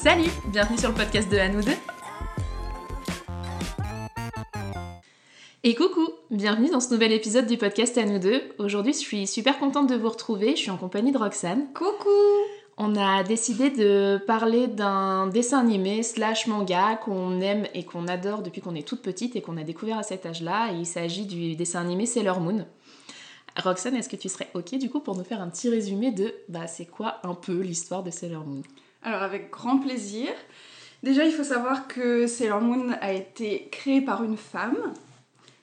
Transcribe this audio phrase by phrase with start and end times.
[0.00, 1.74] Salut, bienvenue sur le podcast de À nous deux.
[5.64, 8.40] Et coucou, bienvenue dans ce nouvel épisode du podcast À nous deux.
[8.58, 10.50] Aujourd'hui, je suis super contente de vous retrouver.
[10.50, 11.72] Je suis en compagnie de Roxane.
[11.74, 12.10] Coucou
[12.76, 18.42] On a décidé de parler d'un dessin animé slash manga qu'on aime et qu'on adore
[18.42, 20.70] depuis qu'on est toute petite et qu'on a découvert à cet âge-là.
[20.74, 22.64] Il s'agit du dessin animé Sailor Moon.
[23.56, 26.32] Roxane, est-ce que tu serais ok du coup pour nous faire un petit résumé de
[26.48, 28.62] bah, c'est quoi un peu l'histoire de Sailor Moon?
[29.02, 30.28] Alors avec grand plaisir.
[31.02, 34.76] Déjà il faut savoir que Sailor Moon a été créé par une femme,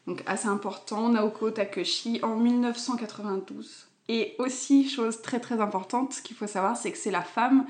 [0.07, 3.87] donc assez important, Naoko Takeshi, en 1992.
[4.07, 7.65] Et aussi, chose très très importante qu'il faut savoir, c'est que c'est la femme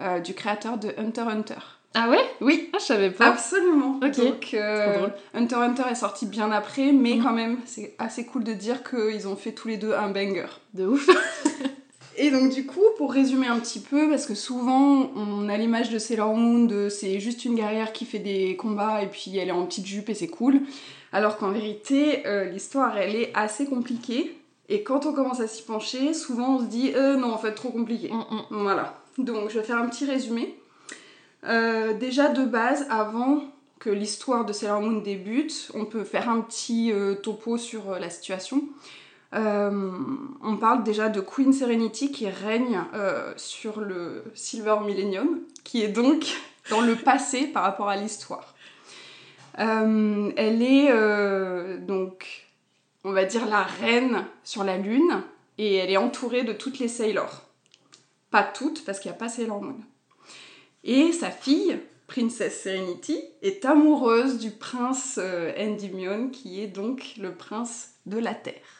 [0.00, 1.60] euh, du créateur de Hunter x Hunter.
[1.96, 2.18] Ah ouais?
[2.40, 3.26] Oui, Ah, je savais pas.
[3.28, 4.00] absolument.
[4.02, 4.16] Ok.
[4.16, 5.06] Donc euh.
[5.34, 7.22] Hunter x Hunter est sorti bien après, mais Mhm.
[7.22, 10.46] quand même, c'est assez cool de dire qu'ils ont fait tous les deux un banger.
[10.72, 11.06] De ouf.
[12.16, 15.90] Et donc du coup, pour résumer un petit peu, parce que souvent on a l'image
[15.90, 19.48] de Sailor Moon de c'est juste une guerrière qui fait des combats et puis elle
[19.48, 20.60] est en petite jupe et c'est cool,
[21.12, 24.36] alors qu'en vérité euh, l'histoire elle est assez compliquée.
[24.68, 27.52] Et quand on commence à s'y pencher, souvent on se dit euh, non en fait
[27.52, 28.10] trop compliqué.
[28.10, 28.62] Mm, mm.
[28.62, 29.02] Voilà.
[29.18, 30.56] Donc je vais faire un petit résumé.
[31.46, 33.42] Euh, déjà de base, avant
[33.78, 38.08] que l'histoire de Sailor Moon débute, on peut faire un petit euh, topo sur la
[38.08, 38.62] situation.
[39.32, 39.90] Euh,
[40.42, 45.88] on parle déjà de Queen Serenity qui règne euh, sur le Silver Millennium, qui est
[45.88, 46.26] donc
[46.70, 48.54] dans le passé par rapport à l'histoire.
[49.58, 52.48] Euh, elle est donc,
[53.04, 55.22] on va dire, la reine sur la Lune,
[55.58, 57.42] et elle est entourée de toutes les Sailors.
[58.30, 59.78] Pas toutes, parce qu'il n'y a pas Sailor Moon.
[60.82, 61.78] Et sa fille,
[62.08, 65.20] Princess Serenity, est amoureuse du prince
[65.56, 68.73] Endymion, qui est donc le prince de la Terre.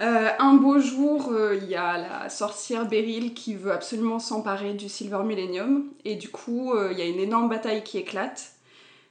[0.00, 4.72] Euh, un beau jour, euh, il y a la sorcière Beryl qui veut absolument s'emparer
[4.72, 8.52] du Silver Millennium, et du coup, euh, il y a une énorme bataille qui éclate.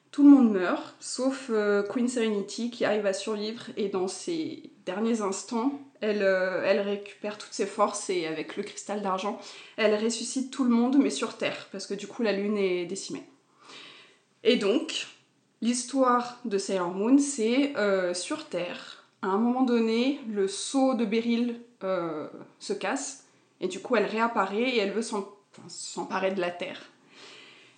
[0.10, 1.52] Tout le monde meurt, sauf
[1.92, 6.24] Queen Serenity qui arrive à survivre, et dans ses derniers instants, elle,
[6.80, 9.40] récupère toutes ses forces, et avec le cristal d'argent,
[9.78, 12.88] elle ressuscite tout le monde, mais sur Terre, parce que du coup, la Lune est
[12.88, 13.24] décimée.
[14.44, 15.06] Et donc,
[15.62, 17.76] l'histoire de Sailor Moon, c'est
[18.16, 18.99] sur Terre.
[19.22, 22.28] À un moment donné, le sceau de Beryl euh,
[22.60, 23.26] se casse,
[23.62, 25.06] et du coup, elle réapparaît et elle veut
[25.68, 26.82] s'emparer de la Terre.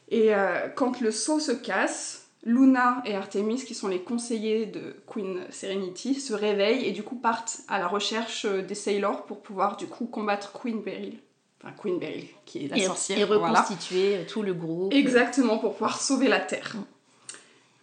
[0.10, 4.96] Et euh, quand le sceau se casse, Luna et Artemis, qui sont les conseillers de
[5.08, 9.42] Queen Serenity, se réveillent et du coup partent à la recherche euh, des Sailors pour
[9.42, 11.20] pouvoir du coup combattre Queen Beryl.
[11.64, 13.20] Enfin, Queen Beryl, qui est la et, sorcière.
[13.20, 14.94] et reconstituer tout le groupe.
[14.94, 16.76] Exactement, pour pouvoir sauver la Terre.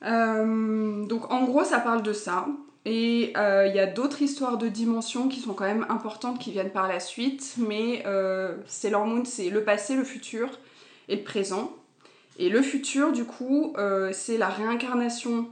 [0.05, 2.47] Euh, donc en gros, ça parle de ça.
[2.91, 6.53] Et euh, il y a d'autres histoires de dimensions qui sont quand même importantes qui
[6.53, 7.57] viennent par la suite.
[7.59, 10.49] Mais euh, Sailor Moon, c'est le passé, le futur
[11.09, 11.77] et le présent.
[12.39, 15.49] Et le futur, du coup, euh, c'est la réincarnation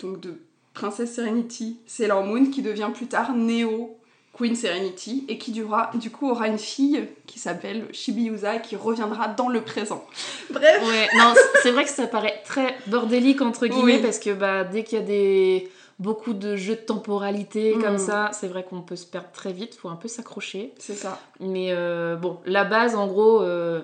[0.00, 0.34] donc, de
[0.74, 3.96] Princesse Serenity, Sailor Moon, qui devient plus tard Neo
[4.36, 8.74] Queen Serenity, et qui durera, du coup aura une fille qui s'appelle Shibiusa et qui
[8.74, 10.04] reviendra dans le présent.
[10.50, 11.32] Bref, Ouais, non,
[11.62, 14.02] c'est vrai que ça paraît très bordélique entre guillemets Oui.
[14.02, 17.98] parce que bah, dès qu'il y a des beaucoup de jeux de temporalité comme Mhm.
[17.98, 20.72] ça, c'est vrai qu'on peut se perdre très vite, faut un peu s'accrocher.
[20.78, 21.20] c'est ça.
[21.40, 23.80] Mais euh, bon, la base en gros, euh,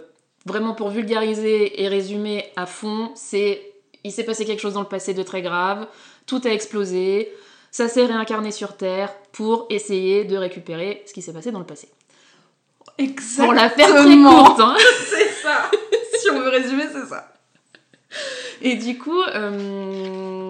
[0.47, 3.63] vraiment pour vulgariser et résumer à fond, c'est
[4.03, 5.87] il s'est passé quelque chose dans le passé de très grave,
[6.27, 7.31] tout a explosé,
[7.71, 11.67] ça s'est réincarné sur Terre pour essayer de récupérer ce qui s'est passé dans le
[11.67, 11.89] passé.
[12.99, 13.47] Exactement.
[13.47, 14.75] Pour la faire très courte, hein.
[15.07, 15.71] c'est ça.
[16.19, 17.33] si on veut résumer, c'est ça.
[18.63, 20.50] Et du coup, euh,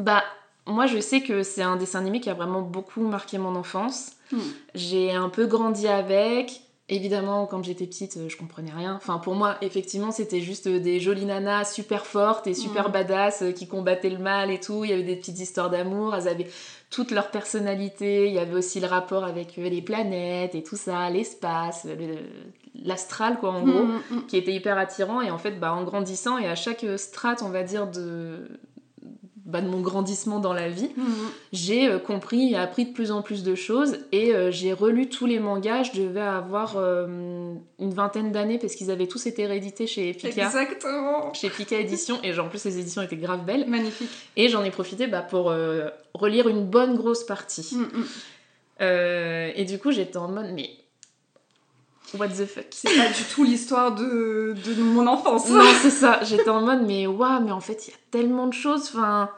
[0.00, 0.22] bah,
[0.66, 4.12] moi je sais que c'est un dessin animé qui a vraiment beaucoup marqué mon enfance.
[4.32, 4.38] Hmm.
[4.74, 6.62] J'ai un peu grandi avec.
[6.92, 8.94] Évidemment, quand j'étais petite, euh, je comprenais rien.
[8.96, 12.92] Enfin, pour moi, effectivement, c'était juste euh, des jolies nanas super fortes et super Mm.
[12.92, 14.82] badass euh, qui combattaient le mal et tout.
[14.84, 16.16] Il y avait des petites histoires d'amour.
[16.16, 16.48] Elles avaient
[16.90, 18.26] toute leur personnalité.
[18.26, 22.16] Il y avait aussi le rapport avec euh, les planètes et tout ça, l'espace, le-
[22.84, 24.26] l'astral, quoi, en gros Mm, mm.
[24.26, 27.50] qui était hyper attirant et en fait bah, en grandissant et à chaque strate on
[27.50, 28.48] va dire de,
[29.50, 31.02] bah, de mon grandissement dans la vie Mm,
[31.52, 35.08] j'ai euh, compris et appris de plus en plus de choses et euh, j'ai relu
[35.08, 39.46] tous les mangas je devais avoir euh, une vingtaine d'années parce qu'ils avaient tous été
[39.46, 41.32] réédités chez Pika Exactement.
[41.34, 44.10] chez Pika Édition et genre, en plus les éditions étaient grave belles Magnifique.
[44.36, 45.52] et j'en ai profité bah, pour
[46.14, 48.06] relire une bonne grosse partie Mm, mm.
[49.56, 50.70] Et du coup j'étais en mode mais
[52.18, 55.48] what the fuck C'est pas du tout l'histoire de, de mon enfance.
[55.48, 56.20] Non, c'est ça.
[56.22, 58.88] J'étais en mode, mais waouh, mais en fait, il y a tellement de choses.
[58.94, 59.30] Enfin,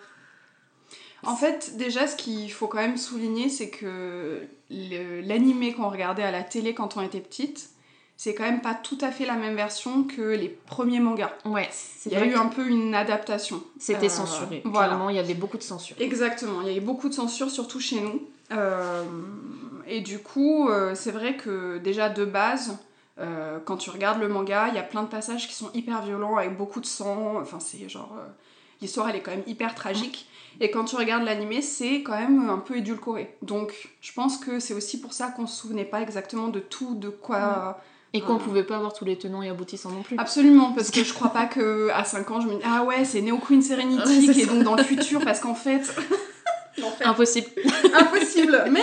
[1.24, 4.40] En fait, déjà, ce qu'il faut quand même souligner, c'est que
[4.70, 7.70] l'animé qu'on regardait à la télé quand on était petite,
[8.16, 11.32] c'est quand même pas tout à fait la même version que les premiers mangas.
[11.44, 11.68] Ouais,
[12.06, 13.62] Il y a eu un peu une adaptation.
[13.78, 14.62] C'était censuré.
[14.64, 14.98] Voilà.
[15.10, 15.96] il y avait beaucoup de censure.
[15.98, 18.22] Exactement, il y avait beaucoup de censure, surtout chez nous.
[19.87, 22.79] Et du coup, c'est vrai que déjà de base,
[23.64, 26.37] quand tu regardes le manga, il y a plein de passages qui sont hyper violents
[26.37, 27.40] avec beaucoup de sang.
[27.40, 28.17] Enfin, c'est genre.
[28.81, 30.29] L'histoire, elle est quand même hyper tragique.
[30.61, 33.37] Et quand tu regardes l'animé, c'est quand même un peu édulcoré.
[33.40, 36.94] Donc, je pense que c'est aussi pour ça qu'on se souvenait pas exactement de tout,
[36.96, 37.81] de quoi.
[38.12, 40.19] Et qu'on pouvait pas avoir tous les tenants et aboutissants non plus.
[40.19, 43.05] Absolument, parce que je crois pas que à 5 ans, je me dis Ah ouais,
[43.05, 45.82] c'est Neo Queen Serenity qui est donc dans le futur, parce qu'en fait.
[47.05, 47.49] Impossible.
[47.94, 48.64] Impossible.
[48.70, 48.82] Mais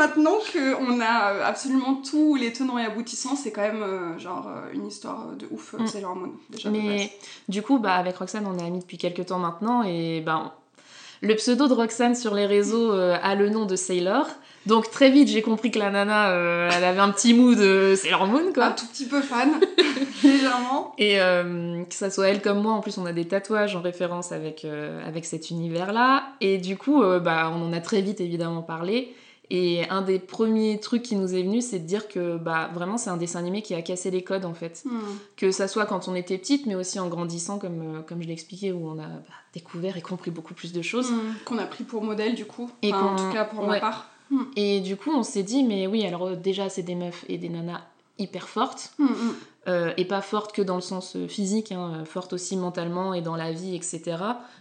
[0.00, 4.72] maintenant qu'on a absolument tous les tenants et aboutissants, c'est quand même euh, genre euh,
[4.72, 5.86] une histoire de ouf, mm.
[5.86, 6.32] Sailor Moon.
[6.48, 7.12] Déjà Mais
[7.48, 10.54] du coup, bah, avec Roxane, on est amis depuis quelques temps maintenant et bah,
[11.20, 14.26] le pseudo de Roxane sur les réseaux euh, a le nom de Sailor.
[14.66, 16.34] Donc très vite, j'ai compris que la nana,
[16.70, 18.66] elle avait un petit mood de Sailor Moon, quoi.
[18.66, 19.52] Un tout petit peu fan,
[20.22, 20.94] légèrement.
[20.98, 24.32] Et que ça soit elle comme moi, en plus, on a des tatouages en référence
[24.32, 24.66] avec,
[25.06, 26.24] avec cet univers-là.
[26.42, 29.14] Et du coup, bah, on en a très vite évidemment parlé.
[29.52, 32.96] Et un des premiers trucs qui nous est venu, c'est de dire que bah, vraiment
[32.96, 34.82] c'est un dessin animé qui a cassé les codes en fait.
[34.84, 35.00] Hmm.
[35.36, 38.28] Que ça soit quand on était petite, mais aussi en grandissant, comme, euh, comme je
[38.28, 41.10] l'ai expliqué, où on a bah, découvert et compris beaucoup plus de choses.
[41.10, 41.34] Hmm.
[41.44, 44.08] Qu'on a pris pour modèle du coup, et en tout cas pour ma part.
[44.30, 44.44] Hmm.
[44.54, 47.36] Et du coup on s'est dit, mais oui, alors euh, déjà c'est des meufs et
[47.36, 47.80] des nanas
[48.18, 48.94] hyper fortes.
[49.68, 53.36] Euh, et pas fortes que dans le sens physique, hein, fortes aussi mentalement et dans
[53.36, 54.16] la vie, etc.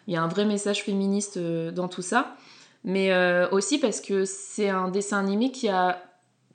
[0.07, 2.35] Il y a un vrai message féministe dans tout ça
[2.83, 6.01] mais euh, aussi parce que c'est un dessin animé qui a,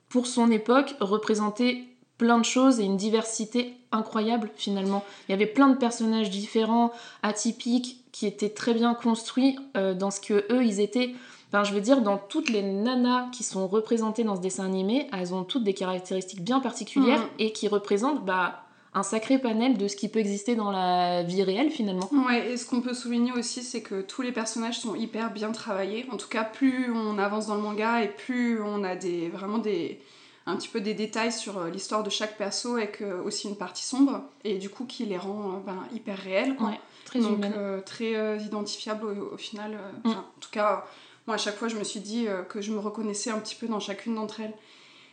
[0.09, 1.83] pour son époque, représenté
[2.17, 5.03] plein de choses et une diversité incroyable finalement.
[5.27, 6.91] Il y avait plein de personnages différents,
[7.23, 11.13] atypiques, qui étaient très bien construits euh, dans ce que eux ils étaient.
[11.49, 15.07] Enfin, je veux dire, dans toutes les nanas qui sont représentées dans ce dessin animé,
[15.13, 17.39] elles ont toutes des caractéristiques bien particulières mmh.
[17.39, 18.64] et qui représentent bah,
[18.95, 22.09] un sacré panel de ce qui peut exister dans la vie réelle finalement.
[22.25, 25.51] Ouais, et ce qu'on peut souligner aussi, c'est que tous les personnages sont hyper bien
[25.51, 26.07] travaillés.
[26.11, 29.57] En tout cas, plus on avance dans le manga et plus on a des, vraiment
[29.57, 29.99] des,
[30.45, 33.83] un petit peu des détails sur euh, l'histoire de chaque perso avec aussi une partie
[33.83, 36.55] sombre et du coup qui les rend euh, ben, hyper réels.
[36.59, 39.77] Ouais, très Donc euh, très identifiable au, final.
[40.05, 40.11] Mm.
[40.11, 40.85] En tout cas,
[41.27, 43.67] moi à chaque fois je me suis dit que je me reconnaissais un petit peu
[43.67, 44.53] dans chacune d'entre elles.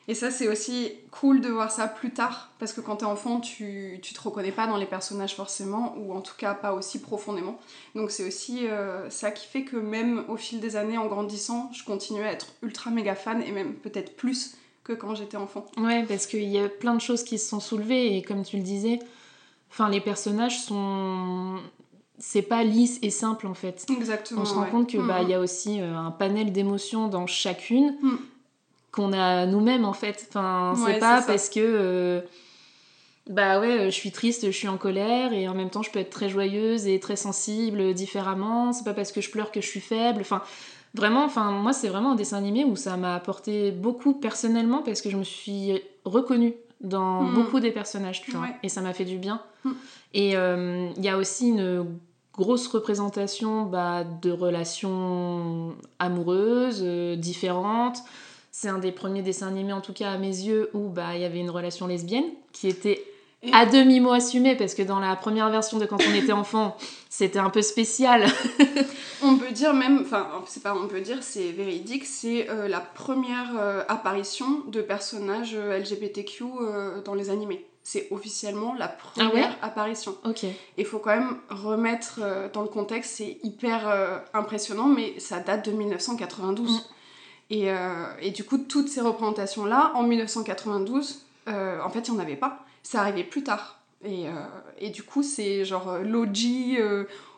[0.08, 3.40] Et ça, c'est aussi cool de voir ça plus tard, parce que quand t'es enfant,
[3.40, 7.00] tu, tu te reconnais pas dans les personnages forcément, ou en tout cas pas aussi
[7.00, 7.58] profondément.
[7.94, 11.70] Donc c'est aussi euh, ça qui fait que même au fil des années, en grandissant,
[11.72, 15.66] je continue à être ultra méga fan, et même peut-être plus que quand j'étais enfant.
[15.76, 18.56] Ouais, parce qu'il y a plein de choses qui se sont soulevées, et comme tu
[18.56, 18.98] le disais,
[19.70, 21.58] enfin les personnages sont
[22.18, 23.86] c'est pas lisse et simple en fait.
[23.88, 24.42] Exactement.
[24.42, 25.22] On se rend compte que bah mm.
[25.22, 27.96] il y a aussi euh, un panel d'émotions dans chacune.
[28.02, 28.16] Mm
[28.92, 30.26] qu'on a nous-mêmes en fait.
[30.28, 32.20] Enfin, c'est pas parce que euh,
[33.28, 35.98] bah ouais, je suis triste, je suis en colère et en même temps je peux
[35.98, 38.72] être très joyeuse et très sensible différemment.
[38.72, 40.20] C'est pas parce que je pleure que je suis faible.
[40.20, 40.42] Enfin,
[40.94, 45.00] vraiment, enfin moi c'est vraiment un dessin animé où ça m'a apporté beaucoup personnellement parce
[45.00, 47.34] que je me suis reconnue dans hmm.
[47.34, 49.40] beaucoup des personnages, tu vois, et ça m'a fait du bien.
[49.64, 49.72] Hmm.
[50.14, 51.86] Et euh, il y a aussi une
[52.34, 57.98] grosse représentation bah, de relations amoureuses euh, différentes
[58.52, 61.22] c'est un des premiers dessins animés, en tout cas à mes yeux, où bah, il
[61.22, 63.02] y avait une relation lesbienne qui était
[63.50, 66.76] à demi-mot assumée, parce que dans la première version de quand on était enfant,
[67.08, 68.26] c'était un peu spécial.
[69.22, 72.80] on peut dire même, enfin, c'est pas on peut dire, c'est véridique, c'est euh, la
[72.80, 76.44] première euh, apparition de personnages euh, LGBTQ
[77.04, 77.66] dans les animés.
[77.82, 80.14] C'est officiellement la ah première apparition.
[80.24, 80.44] Ok.
[80.76, 82.20] Il faut quand même remettre
[82.52, 86.70] dans le contexte, c'est hyper impressionnant, mais ça date de 1992.
[86.70, 86.78] Euh,
[87.50, 92.36] et, du coup, toutes ces représentations-là, en 1992, euh, en fait, il n'y en avait
[92.36, 92.64] pas.
[92.82, 93.80] Ça arrivait plus tard.
[94.04, 96.80] Et, euh, du coup, c'est genre l'OG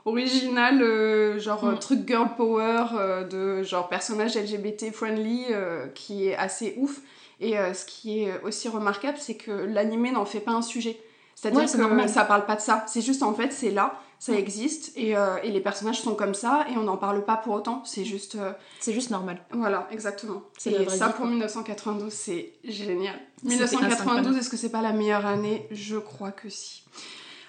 [0.04, 1.78] original, genre mm.
[1.78, 5.46] truc girl power, de genre personnage LGBT friendly,
[5.94, 7.00] qui est assez ouf.
[7.40, 10.98] Et ce qui est aussi remarquable, c'est que l'animé n'en fait pas un sujet.
[11.34, 12.84] C'est-à-dire que ça parle pas de ça.
[12.86, 16.34] C'est juste en fait, c'est là ça existe et, euh, et, les personnages sont comme
[16.34, 18.36] ça et on n'en parle pas pour autant, c'est juste...
[18.36, 19.38] Euh, c'est juste normal.
[19.52, 20.42] Voilà, exactement.
[20.66, 23.16] Et ça pour 1992, c'est génial.
[23.42, 25.66] 1992, est-ce que c'est pas la meilleure année?
[25.70, 26.84] Je crois que si.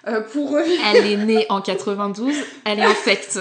[0.08, 2.34] Euh, pour Elle est née en 92,
[2.66, 3.40] elle est infecte.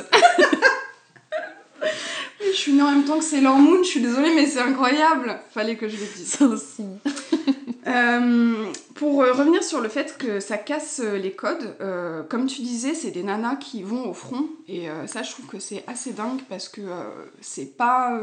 [2.41, 5.41] je suis née en même temps que Sailor Moon, je suis désolée mais c'est incroyable.
[5.53, 6.41] Fallait que je le dise.
[6.43, 6.85] Aussi.
[7.87, 11.77] Euh, pour euh, revenir sur le fait que ça casse euh, les codes,
[12.29, 14.47] comme tu disais, c'est des nanas qui vont au front.
[14.69, 16.83] Et ça, je trouve que c'est assez dingue parce que
[17.41, 18.19] c'est pas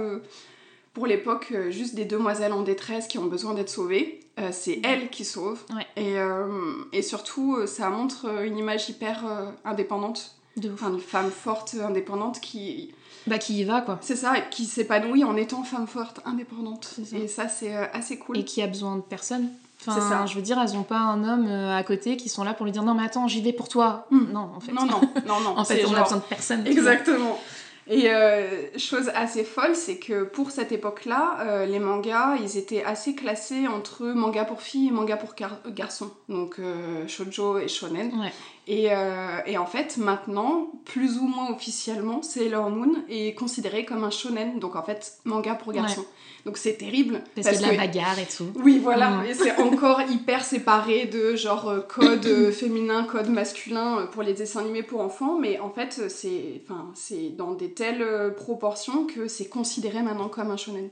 [0.93, 4.19] pour l'époque juste des demoiselles en détresse qui ont besoin d'être sauvées.
[4.39, 5.59] euh, c'est elle qui sauve.
[5.75, 5.85] Ouais.
[5.95, 6.47] Et, euh,
[6.93, 10.35] et surtout, euh, ça montre euh, une image hyper euh, indépendante.
[10.57, 10.73] De ouf.
[10.81, 12.93] Enfin, une femme forte, indépendante qui.
[13.27, 13.99] Bah, qui y va, quoi.
[14.01, 16.99] C'est ça, qui s'épanouit en étant femme forte, indépendante.
[17.05, 17.17] Ça.
[17.17, 18.39] Et ça, c'est euh, assez cool.
[18.39, 19.49] Et qui a besoin de personne.
[19.85, 20.25] Enfin, C'est ça.
[20.27, 22.65] je veux dire, elles ont pas un homme euh, à côté qui sont là pour
[22.65, 24.05] lui dire non, mais attends, j'y vais pour toi.
[24.11, 24.31] Hmm.
[24.31, 24.71] Non, en fait.
[24.73, 25.57] Non, non, non, non.
[25.57, 26.67] En fait, on a genre- besoin de personne.
[26.67, 27.39] Exactement.
[27.88, 28.47] Et euh,
[28.77, 33.67] chose assez folle, c'est que pour cette époque-là, euh, les mangas, ils étaient assez classés
[33.67, 36.11] entre manga pour filles et manga pour gar- garçons.
[36.29, 38.11] Donc euh, shoujo et shonen.
[38.19, 38.31] Ouais.
[38.68, 44.03] Et, euh, et en fait, maintenant, plus ou moins officiellement, Sailor Moon est considéré comme
[44.03, 44.60] un shonen.
[44.60, 46.06] Donc en fait, manga pour garçons.
[46.46, 47.24] Donc c'est terrible.
[47.36, 48.48] Parce, y a de la que- bagarre et tout.
[48.63, 49.25] oui, voilà, Mm.
[49.25, 54.34] et c'est encore hyper séparé de genre euh, code euh, féminin, code masculin pour les
[54.34, 59.27] dessins animés pour enfants, mais en fait, c'est enfin, c'est dans des telles proportions que
[59.27, 60.89] c'est considéré maintenant comme un shonen.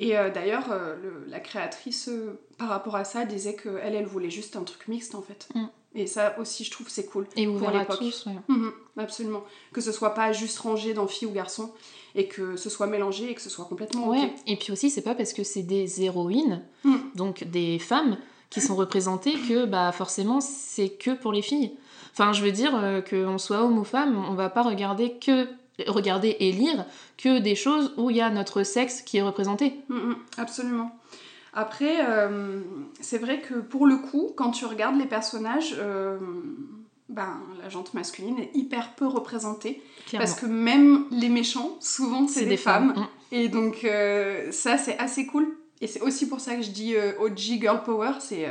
[0.00, 4.06] Et euh, d'ailleurs, euh, le- la créatrice, euh, par rapport à ça, disait qu'elle, elle
[4.06, 5.48] voulait juste un truc mixte en fait.
[5.54, 5.66] Mm.
[5.94, 7.26] Et ça aussi, je trouve, c'est cool.
[7.36, 7.98] Et ouvert à l'époque.
[7.98, 8.32] tous, ouais.
[8.48, 9.42] Mhm, absolument.
[9.72, 11.72] Que ce soit pas juste rangé dans filles ou garçons,
[12.16, 14.08] et que ce soit mélangé et que ce soit complètement.
[14.08, 16.96] Ouais, et puis aussi, c'est pas parce que c'est des héroïnes, Mm.
[17.14, 18.18] donc des femmes
[18.50, 21.72] qui sont représentées, que bah forcément c'est que pour les filles.
[22.12, 25.48] Enfin, je veux dire, euh, qu'on soit homme ou femme, on va pas regarder que
[25.88, 26.86] regarder et lire
[27.18, 29.74] que des choses où il y a notre sexe qui est représenté.
[29.88, 30.90] Mm, absolument.
[31.54, 32.60] Après, euh,
[33.00, 36.18] c'est vrai que pour le coup, quand tu regardes les personnages, euh,
[37.08, 39.80] ben, la jante masculine est hyper peu représentée.
[40.06, 40.26] Clairement.
[40.26, 42.94] Parce que même les méchants, souvent, c'est des, femmes.
[42.96, 43.06] Mm.
[43.30, 45.46] Et donc, euh, ça, c'est assez cool.
[45.80, 48.12] Et c'est aussi pour ça que je dis OG Girl Power.
[48.18, 48.48] C'est.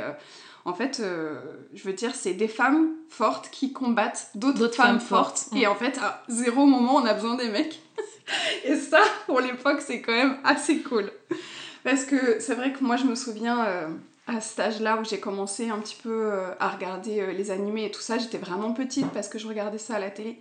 [0.64, 1.38] en fait, euh,
[1.74, 5.38] je veux dire, c'est des femmes fortes qui combattent d'autres femmes, femmes fortes.
[5.40, 5.56] fortes.
[5.56, 7.82] Et en fait, à zéro moment, on a besoin des mecs.
[8.64, 11.10] Et ça, pour l'époque, c'est quand même assez cool.
[11.84, 13.88] Parce que c'est vrai que moi, je me souviens, euh,
[14.26, 17.84] à cet âge-là où j'ai commencé un petit peu euh, à regarder euh, les animés
[17.84, 20.40] et tout ça, j'étais vraiment petite parce que je regardais ça à la télé.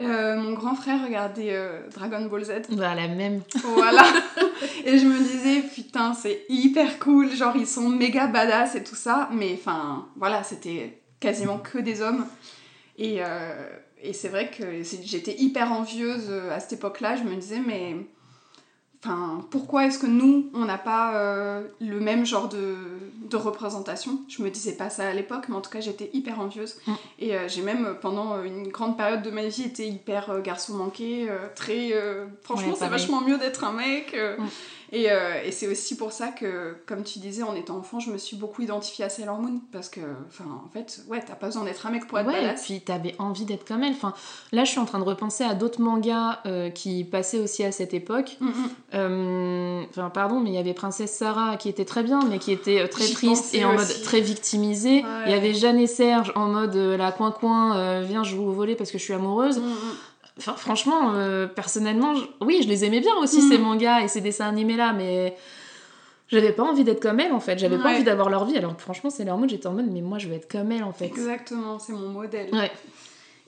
[0.00, 1.54] Mon grand frère regardait
[1.92, 2.52] Dragon Ball Z.
[2.70, 3.42] Bah, la même.
[3.62, 4.02] Voilà.
[4.86, 7.30] et je me disais, putain, c'est hyper cool.
[7.30, 9.28] Genre, ils sont méga badass et tout ça.
[9.30, 12.24] Mais enfin, voilà, c'était quasiment que des hommes.
[12.96, 13.20] Et,
[14.02, 17.16] et c'est vrai que j'étais hyper envieuse à cette époque-là.
[17.16, 17.96] Je me disais, mais.
[19.02, 22.76] Enfin, pourquoi est-ce que nous, on n'a pas euh, le même genre de,
[23.30, 24.20] de représentation?
[24.28, 26.76] Je me disais pas ça à l'époque, mais en tout cas, j'étais hyper envieuse.
[26.86, 26.92] Mm.
[27.20, 30.40] Et euh, j'ai même, euh, pendant une grande période de ma vie, été hyper euh,
[30.42, 31.92] garçon manqué, très...
[32.42, 34.14] franchement, Ouais, c'est vachement mieux d'être un mec.
[34.14, 34.44] Mm.
[34.92, 38.10] Et, euh, et c'est aussi pour ça que, comme tu disais, en étant enfant, je
[38.10, 39.60] me suis beaucoup identifiée à Sailor Moon.
[39.72, 42.38] Parce que, enfin, en fait, ouais, t'as pas besoin d'être un mec pour être Ouais,
[42.42, 42.64] et badass.
[42.64, 43.92] puis t'avais envie d'être comme elle.
[43.92, 44.14] Enfin,
[44.52, 47.70] là, je suis en train de repenser à d'autres mangas euh, qui passaient aussi à
[47.72, 48.36] cette époque.
[48.40, 48.70] Mm, mm.
[48.94, 52.52] Euh, Enfin, pardon, mais il y avait Princesse Sarah qui était très bien, mais qui
[52.52, 53.86] était très triste et en aussi.
[53.94, 55.02] mode très victimisée.
[55.02, 55.22] Ouais.
[55.26, 58.90] Il y avait Jeanne et Serge en mode la coin-coin, viens, je vous voler parce
[58.90, 59.58] que je suis amoureuse.
[59.58, 59.74] Mm, mm.
[60.38, 63.48] Enfin, franchement, euh, personnellement, je- oui, je les aimais bien aussi, Mhm.
[63.50, 65.36] ces mangas et ces dessins animés-là, mais
[66.28, 67.58] j'avais pas envie d'être comme elle en fait.
[67.58, 68.56] J'avais pas envie d'avoir leur vie.
[68.56, 70.70] Alors que franchement, c'est leur mode, j'étais en mode, mais moi, je veux être comme
[70.72, 71.06] elle en fait.
[71.06, 72.54] Exactement, c'est mon modèle.
[72.54, 72.70] Ouais.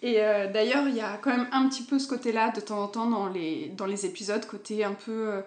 [0.03, 2.83] Et euh, d'ailleurs, il y a quand même un petit peu ce côté-là de temps
[2.83, 5.41] en temps dans les, dans les épisodes, côté un peu euh,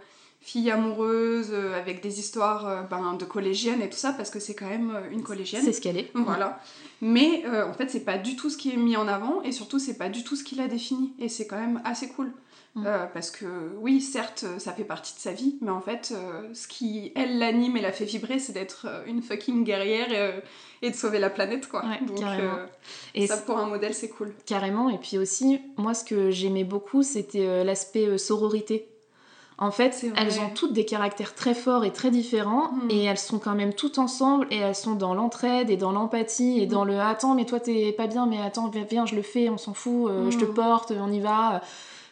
[0.46, 4.40] fille amoureuse, euh, avec des histoires euh, ben, de collégienne et tout ça, parce que
[4.40, 5.64] c'est quand même euh, une collégienne.
[5.64, 6.12] C'est ce qu'elle est.
[6.14, 6.62] Voilà.
[7.02, 9.52] Mais euh, en fait, c'est pas du tout ce qui est mis en avant et
[9.52, 11.14] surtout, c'est pas du tout ce qui l'a défini.
[11.18, 12.32] Et c'est quand même assez cool.
[12.76, 12.86] Mm.
[13.14, 13.46] Parce que
[13.80, 16.14] oui, certes, ça fait partie de sa vie, mais en fait,
[16.52, 20.92] ce qui, elle, l'anime et la fait vibrer, c'est d'être une fucking guerrière et, et
[20.92, 21.86] de sauver la planète, quoi.
[21.86, 22.58] Ouais, Donc, carrément.
[23.14, 24.34] Et ça, pour un modèle, c'est cool.
[24.46, 28.90] Carrément, et puis aussi, moi ce que j'aimais beaucoup, c'était l'aspect sororité.
[29.58, 32.88] En fait, elles ont toutes des caractères très forts et très différents, Mm.
[32.92, 36.60] et elles sont quand même toutes ensemble, et elles sont dans l'entraide et dans l'empathie,
[36.62, 39.22] et dans le attends, mais toi t'es pas bien, mais attends, viens, viens, je le
[39.22, 40.54] fais, on s'en fout, euh, je te Mm.
[40.54, 41.62] porte, on y va.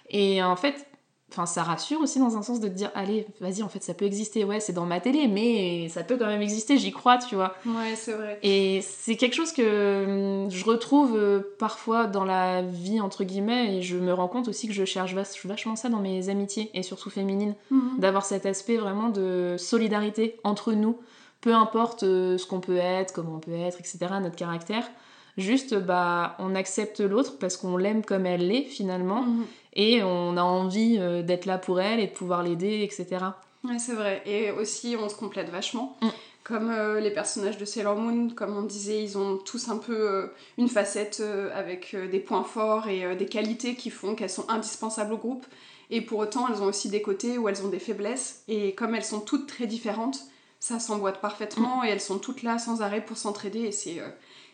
[0.10, 0.86] Et en fait,
[1.34, 3.94] enfin, ça rassure aussi dans un sens de te dire, allez, vas-y, en fait, ça
[3.94, 7.18] peut exister, ouais, c'est dans ma télé, mais ça peut quand même exister, j'y crois,
[7.18, 7.56] tu vois.
[7.66, 8.38] Ouais, c'est vrai.
[8.44, 13.78] Et c'est quelque chose que hum, je retrouve euh, parfois dans la vie, entre guillemets,
[13.78, 16.70] et je me rends compte aussi que je cherche vach- vachement ça dans mes amitiés,
[16.74, 18.00] et surtout féminines, Mhm.
[18.00, 20.98] d'avoir cet aspect vraiment de solidarité entre nous,
[21.42, 24.88] peu importe euh, ce qu'on peut être, comment on peut être, etc., notre caractère.
[25.36, 29.46] Juste, bah, on accepte l'autre parce qu'on l'aime comme elle l'est finalement, Mhm.
[29.75, 33.25] Et on a envie euh, d'être là pour elle et de pouvoir l'aider, etc.
[33.63, 34.22] Ouais, c'est vrai.
[34.25, 35.98] Et aussi, on se complète vachement.
[36.01, 36.10] Mm.
[36.44, 39.96] Comme euh, les personnages de Sailor Moon, comme on disait, ils ont tous un peu
[39.96, 40.27] euh,
[40.58, 45.13] une facette euh, avec des points forts et des qualités qui font qu'elles sont indispensables
[45.13, 45.46] au groupe.
[45.89, 48.44] Et pour autant, elles ont aussi des côtés où elles ont des faiblesses.
[48.50, 50.20] Et comme elles sont toutes très différentes,
[50.60, 54.01] ça s'emboîte parfaitement et elles sont toutes là sans arrêt pour s'entraider et c'est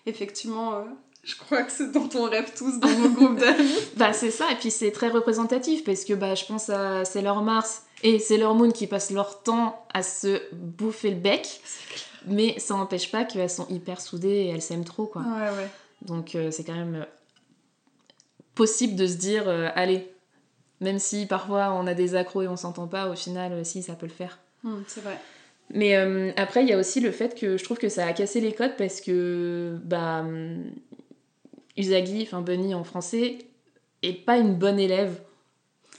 [0.07, 0.85] effectivement
[1.23, 3.75] je crois que c'est dont on rêve tous dans nos groupes d'amis.
[3.97, 7.41] Bah c'est ça, et puis c'est très représentatif parce que bah, je pense à Sailor
[7.41, 11.61] Mars et Sailor Moon qui passent leur temps à se bouffer le bec,
[12.25, 15.21] mais ça n'empêche pas qu'elles sont hyper soudées et elles s'aiment trop quoi.
[15.21, 15.69] Ouais, ouais.
[16.03, 17.05] Donc euh, c'est quand même euh,
[18.59, 20.11] possible de se dire, euh, allez,
[20.81, 23.81] même si parfois on a des accros et on s'entend pas, au final, euh, si,
[23.81, 24.37] ça peut le faire.
[24.63, 25.17] Hmm, c'est vrai.
[25.73, 28.11] Mais euh, après, il y a aussi le fait que je trouve que ça a
[28.11, 30.25] cassé les codes parce que bah,
[31.79, 33.39] Usagi, enfin Bunny en français,
[34.03, 35.19] est pas une bonne élève.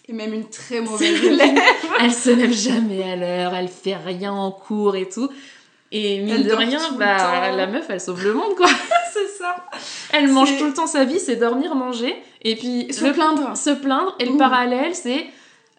[0.09, 1.59] Et même une très mauvaise élève.
[2.01, 5.31] Elle se lève jamais à l'heure, elle fait rien en cours et tout.
[5.93, 8.69] Et mine Elle de rien, bah, la meuf, elle sauve le monde quoi.
[9.13, 9.57] c'est ça.
[10.13, 12.15] Elle mange tout le temps sa vie, c'est dormir, manger.
[12.43, 13.57] Et puis Se le plaindre.
[13.57, 14.15] se plaindre.
[14.21, 14.37] Et le Ouh.
[14.39, 15.27] parallèle, c'est.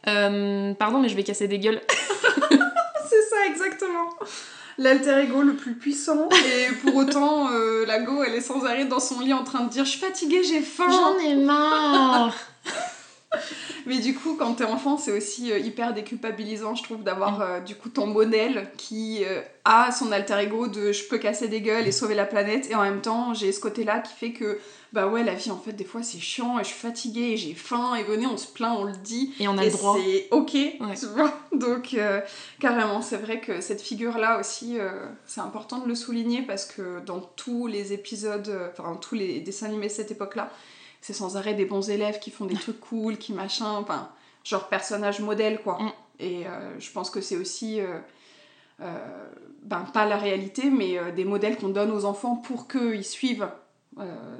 [0.08, 1.82] euh, pardon, mais je vais casser des gueules.
[1.90, 4.10] C'est ça, exactement.
[4.82, 8.86] L'alter ego le plus puissant, et pour autant, euh, la go, elle est sans arrêt
[8.86, 10.90] dans son lit en train de dire Je suis fatiguée, j'ai faim.
[10.90, 12.36] J'en ai marre.
[13.86, 17.60] Mais du coup, quand t'es enfant, c'est aussi euh, hyper déculpabilisant, je trouve, d'avoir euh,
[17.60, 21.62] du coup ton modèle qui euh, a son alter ego de je peux casser des
[21.62, 24.60] gueules et sauver la planète, et en même temps, j'ai ce côté-là qui fait que,
[24.92, 27.38] bah ouais, la vie, en fait, des fois, c'est chiant, et je suis fatiguée, et
[27.38, 29.34] j'ai faim, et venez, on se plaint, on le dit.
[29.40, 29.98] Et on a et le droit.
[29.98, 31.34] c'est ok, tu vois.
[31.54, 32.20] Donc, euh,
[32.60, 34.78] carrément, c'est vrai que cette figure-là aussi,
[35.26, 39.68] c'est important de le souligner parce que dans tous les épisodes, enfin, tous les dessins
[39.68, 40.52] animés de cette époque-là,
[41.02, 44.10] c'est sans arrêt des bons élèves qui font des trucs cool, qui machin, enfin,
[44.44, 45.80] genre personnage modèle, quoi.
[45.82, 45.92] Mm.
[46.20, 47.80] Et euh, je pense que c'est aussi.
[47.82, 47.98] euh,
[48.82, 49.28] euh,
[49.64, 53.48] ben, pas la réalité, mais des modèles qu'on donne aux enfants pour qu'ils suivent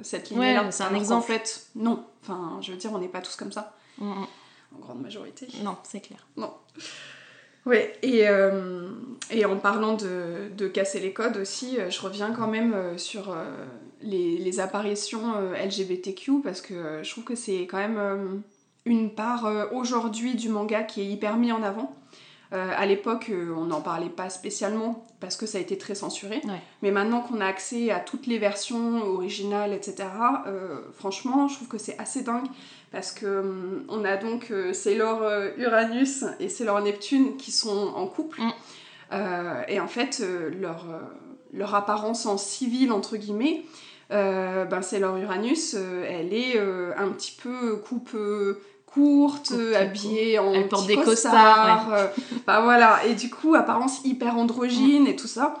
[0.02, 0.64] cette ligne-là.
[0.64, 1.26] Ouais, c'est un Alors qu'en exemple.
[1.26, 2.04] fait, non.
[2.22, 4.26] Enfin, je veux dire, on n'est pas tous comme ça, Mm, mm.
[4.74, 5.46] en grande majorité.
[5.62, 6.26] Non, c'est clair.
[7.64, 8.88] Ouais, et, euh,
[9.30, 13.36] et en parlant de, de casser les codes aussi, je reviens quand même sur
[14.02, 18.26] les, les apparitions euh, LGBTQ parce que euh, je trouve que c'est quand même euh,
[18.84, 21.94] une part aujourd'hui du manga qui est hyper mis en avant.
[22.50, 26.42] À l'époque, on n'en parlait pas spécialement parce que ça a été très censuré.
[26.44, 26.60] Ouais.
[26.82, 30.08] Mais maintenant qu'on a accès à toutes les versions originales, etc.,
[30.92, 32.48] franchement, je trouve que c'est assez dingue
[32.90, 35.22] parce que hum, on a donc euh, Sailor
[35.56, 38.42] Uranus et Sailor Neptune qui sont en couple.
[38.42, 38.52] Mm.
[39.12, 40.86] Euh, et en fait, euh, leur,
[41.52, 43.64] leur apparence en civil, entre guillemets,
[44.12, 48.16] euh, ben Sailor Uranus, euh, elle est euh, un petit peu coupe
[48.86, 52.10] courte, Coupe, habillée en Elle porte des costard, costards,
[52.46, 55.54] bah voilà, et du coup, apparence hyper androgyne et tout ça.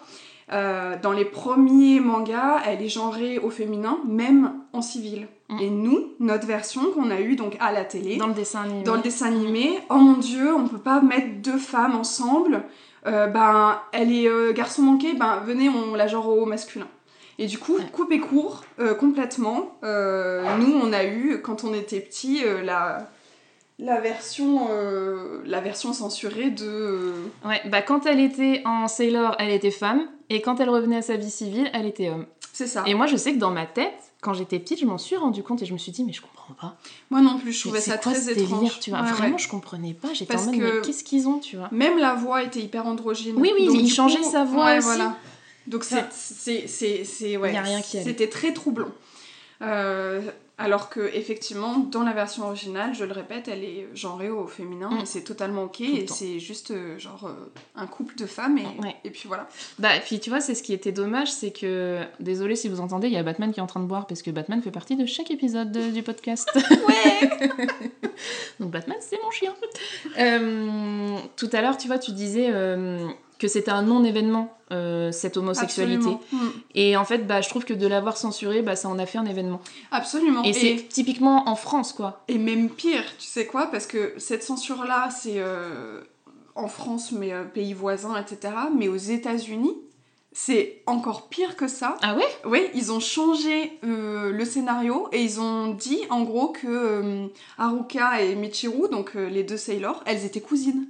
[0.50, 5.28] Dans les premiers mangas, elle est genrée au féminin, même en civil.
[5.48, 5.58] Mm.
[5.60, 8.82] Et nous, notre version qu'on a eue donc à la télé, Dans le dessin animé.
[8.82, 12.64] dans le dessin animé, oh mon dieu, on peut pas mettre deux femmes ensemble.
[13.06, 16.86] Ben, elle est garçon manqué, ben venez, on la genre au masculin.
[17.38, 19.76] Et du coup, coupé court, euh, complètement.
[19.84, 23.10] Euh, nous, on a eu, quand on était petits, euh, la,
[23.78, 24.68] la, version,
[25.44, 27.12] la version censurée de.
[27.44, 31.02] Ouais, bah quand elle était en Sailor, elle était femme, et quand elle revenait à
[31.02, 32.26] sa vie civile, elle était homme.
[32.52, 32.84] C'est ça.
[32.86, 35.42] Et moi, je sais que dans ma tête, quand j'étais petite, je m'en suis rendu
[35.42, 36.76] compte et je me suis dit, mais je comprends pas.
[37.10, 38.60] Moi non plus, je trouvais ça quoi très étrange.
[38.60, 39.00] délire, tu vois?
[39.00, 39.42] Ouais, Vraiment, ouais.
[39.42, 40.12] je comprenais pas.
[40.12, 41.68] J'étais en mode, que- mais qu'est-ce qu'ils ont, tu vois?
[41.72, 43.34] Même la voix était hyper androgyne.
[43.38, 44.86] Oui, oui, Donc, il changeait coup, sa voix ouais, aussi.
[44.86, 45.16] voilà.
[45.66, 48.06] Donc c'est, c'est, c'est, c'est- ouais, Y a rien qui allait.
[48.06, 48.90] C'était très troublant.
[49.62, 50.20] Euh,
[50.58, 54.90] alors que effectivement, dans la version originale, je le répète, elle est genrée au féminin
[54.90, 54.98] Mm.
[55.00, 55.80] et c'est totalement ok.
[55.80, 58.94] Et c'est juste euh, genre euh, un couple de femmes et, Ouais.
[59.04, 59.48] et puis voilà.
[59.78, 62.00] Bah, et puis tu vois, c'est ce qui était dommage, c'est que.
[62.20, 64.20] Désolé si vous entendez, il y a Batman qui est en train de boire, parce
[64.22, 66.50] que Batman fait partie de chaque épisode de- du podcast.
[66.88, 67.30] Ouais.
[68.60, 69.54] Donc Batman, c'est mon chien.
[70.18, 73.08] Euh, tout à l'heure, tu vois, tu disais euh,
[73.42, 76.08] que c'était un non-événement, euh, cette homosexualité.
[76.08, 76.20] Absolument.
[76.32, 76.60] Mm.
[76.76, 79.18] Et en fait, bah, je trouve que de l'avoir censuré, bah, ça en a fait
[79.18, 79.60] un événement.
[79.90, 80.42] Absolument.
[80.44, 82.24] Et, c'est typiquement en France, quoi.
[82.28, 86.00] Et même pire, tu sais quoi Parce que cette censure-là, c'est euh,
[86.54, 88.54] en France, mais euh, pays voisins, etc.
[88.74, 89.76] Mais aux États-Unis,
[90.32, 91.96] c'est encore pire que ça.
[92.00, 92.24] Ah ouais?
[92.44, 97.26] Oui, ils ont changé euh, le scénario et ils ont dit en gros que euh,
[97.58, 100.86] Haruka et Michiru, donc euh, les deux Sailors, elles étaient cousines.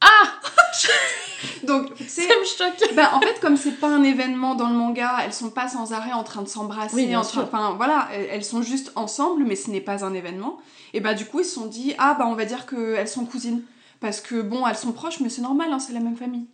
[0.00, 0.40] Ah
[1.64, 2.22] Donc, c'est.
[2.22, 5.32] Ça me choque Ben, en fait, comme c'est pas un événement dans le manga, elles
[5.32, 6.94] sont pas sans arrêt en train de s'embrasser.
[6.94, 7.16] Oui.
[7.16, 10.58] Enfin, voilà, elles sont juste ensemble, mais ce n'est pas un événement.
[10.94, 13.24] Et bah, du coup, ils se sont dit, ah, bah, on va dire qu'elles sont
[13.24, 13.62] cousines.
[14.00, 16.46] Parce que bon, elles sont proches, mais c'est normal, hein, c'est la même famille.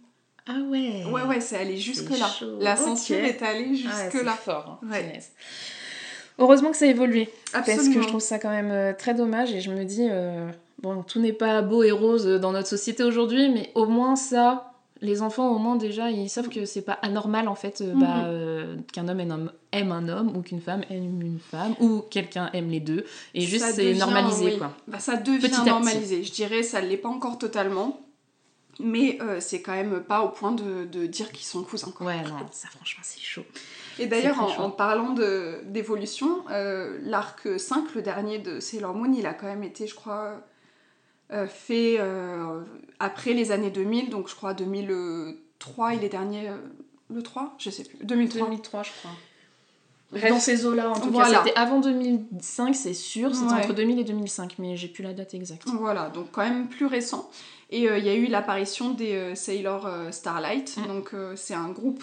[0.49, 2.29] Ah ouais Ouais, ouais, c'est allé jusque-là.
[2.61, 3.75] La censure est allée Ah
[4.11, 4.35] jusque-là.
[4.37, 4.81] c'est fort.
[4.83, 5.21] hein, Ouais.
[6.39, 7.29] Heureusement que ça a évolué.
[7.53, 10.51] Parce que je trouve ça quand même euh, très dommage et je me dis, euh,
[10.83, 14.72] bon, tout n'est pas beau et rose dans notre société aujourd'hui, mais au moins ça,
[15.03, 18.07] Les enfants, au moins, déjà, ils savent que c'est pas anormal, en fait, euh, bah,
[18.07, 18.23] Mhm.
[18.27, 19.21] euh, qu'un homme
[19.73, 23.05] aime un, homme, ou qu'une femme aime une femme, ou quelqu'un aime les deux.
[23.35, 24.59] Et juste, c'est normalisé, oui.
[24.59, 24.73] quoi.
[24.87, 26.23] Bah, ça devient Petit normalisé.
[26.23, 28.01] Je dirais, ça ne l'est pas encore totalement.
[28.81, 31.93] Mais euh, c'est quand même pas au point de, de dire qu'ils sont cousins.
[31.95, 32.07] quoi.
[32.07, 33.45] Ouais, non, ça, franchement, c'est chaud.
[33.99, 36.43] Et d'ailleurs, en, en parlant de- d'évolution,
[37.03, 40.41] l'arc 5, le dernier de Sailor Moon, il a quand même été, je crois,
[41.47, 42.61] fait euh,
[42.99, 44.11] après les années 2000.
[44.11, 46.49] Donc, je crois 2003, il est dernier.
[46.49, 46.57] euh,
[47.11, 47.99] le 3 Je sais plus.
[48.05, 48.47] 2003.
[48.47, 49.11] 2003, je crois.
[50.13, 50.29] Bref.
[50.31, 51.39] Dans ces eaux-là, en tout Voilà.
[51.39, 51.43] cas.
[51.45, 53.35] C'était avant 2005, c'est sûr.
[53.35, 53.61] C'était Ouais.
[53.65, 55.63] entre 2000 et 2005, mais j'ai plus la date exacte.
[55.67, 57.31] Voilà, donc quand même plus récent.
[57.71, 60.77] Et euh, il y a eu l'apparition des euh, Sailor euh, Starlight.
[60.77, 60.87] Mm.
[60.87, 62.03] Donc euh, c'est un groupe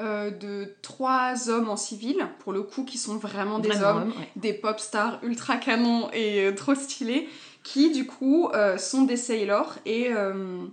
[0.00, 4.08] euh, de trois hommes en civil, pour le coup, qui sont vraiment des Vraiment, hommes,
[4.08, 4.28] ouais.
[4.36, 7.28] des pop stars ultra canons et euh, trop stylés,
[7.66, 9.74] qui du coup euh, sont des Sailor.
[9.86, 10.64] Et euh,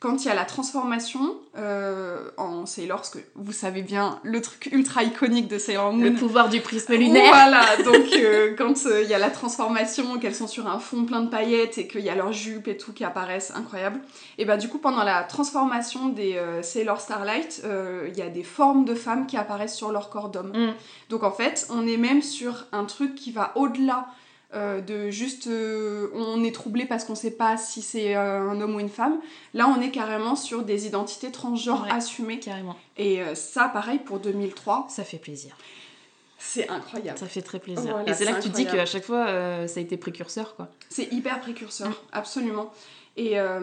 [0.00, 4.40] quand il y a la transformation euh, en Sailor, parce que vous savez bien le
[4.40, 7.28] truc ultra iconique de Sailor Moon, Le pouvoir du prisme lunaire.
[7.28, 11.04] voilà, donc euh, quand euh, il y a la transformation, qu'elles sont sur un fond
[11.04, 14.00] plein de paillettes et qu'il y a leurs jupes et tout qui apparaissent, incroyable.
[14.38, 17.62] Et bah du coup, pendant la transformation des Sailor Starlight,
[18.06, 20.52] il y a des formes de femmes qui apparaissent sur leur corps d'homme.
[20.54, 20.74] Mm.
[21.10, 24.06] Donc en fait, on est même sur un truc qui va au-delà
[24.54, 28.60] euh, de juste euh, on est troublé parce qu'on sait pas si c'est euh, un
[28.60, 29.18] homme ou une femme.
[29.54, 31.90] Là, on est carrément sur des identités transgenres Ouais.
[31.92, 32.38] assumées.
[32.40, 32.76] Carrément.
[32.96, 35.56] Et ça, pareil pour 2003, Ça fait plaisir.
[36.38, 37.18] c'est incroyable.
[37.18, 37.90] Ça fait très plaisir.
[37.92, 39.26] Voilà, et c'est là que tu dis qu'à chaque fois,
[39.66, 40.68] ça a été précurseur, quoi.
[40.88, 41.94] C'est hyper précurseur, Mm.
[42.12, 42.72] absolument.
[43.18, 43.58] Et, euh,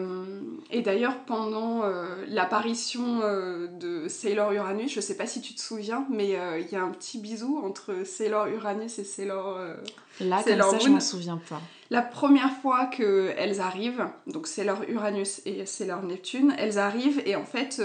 [0.70, 5.60] et d'ailleurs, pendant euh, l'apparition euh, de Sailor Uranus, je sais pas si tu te
[5.60, 9.58] souviens, mais il y a un petit bisou entre Sailor Uranus et Sailor.
[10.20, 11.62] Là, C'est comme je m'en souviens pas.
[11.88, 17.44] La première fois qu'elles arrivent, donc Sailor Uranus et Sailor Neptune, elles arrivent et en
[17.44, 17.82] fait,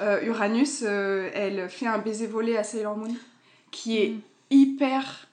[0.00, 3.14] Uranus, elle fait un baiser volé à Sailor Moon
[3.70, 4.20] qui est Mm.
[4.50, 5.28] hyper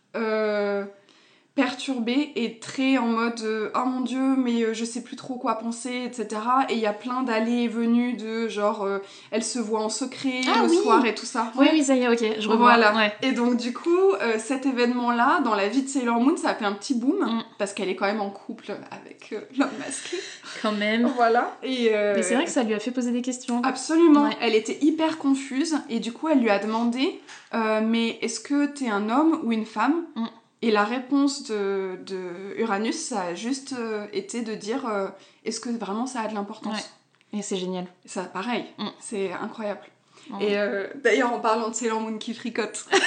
[1.59, 5.15] euh, perturbé et très en mode euh, oh mon dieu mais euh, je sais plus
[5.15, 8.99] trop quoi penser etc et il y a plein d'allées et venues de genre euh,
[9.31, 10.77] elle se voit en secret Ah le oui.
[10.77, 12.67] soir et tout ça Oui, oui, ça y est, ok, je revois.
[12.67, 12.95] Voilà.
[12.95, 13.13] Ouais.
[13.21, 13.89] et donc du coup
[14.21, 16.95] euh, cet événement là dans la vie de Sailor Moon ça a fait un petit
[16.95, 17.43] boom Mm.
[17.57, 20.17] parce qu'elle est quand même en couple avec l'homme masqué
[20.61, 21.07] Quand même.
[21.15, 23.61] voilà et Mais c'est vrai que ça lui a fait poser des questions.
[23.63, 24.37] Absolument, Ouais.
[24.41, 27.19] elle était hyper confuse et du coup elle lui a demandé
[27.83, 30.05] mais est-ce que t'es un homme ou une femme?
[30.15, 30.25] Mm.
[30.61, 32.19] Et la réponse de, de
[32.57, 35.07] Uranus ça a juste euh, été de dire euh,
[35.45, 36.75] est-ce que vraiment ça a de l'importance?
[37.33, 37.39] Ouais.
[37.39, 37.85] Et c'est génial.
[38.05, 38.87] Ça pareil, Mm.
[38.99, 39.81] c'est incroyable.
[40.41, 42.85] Et euh, d'ailleurs en parlant de Sailor Moon qui fricote,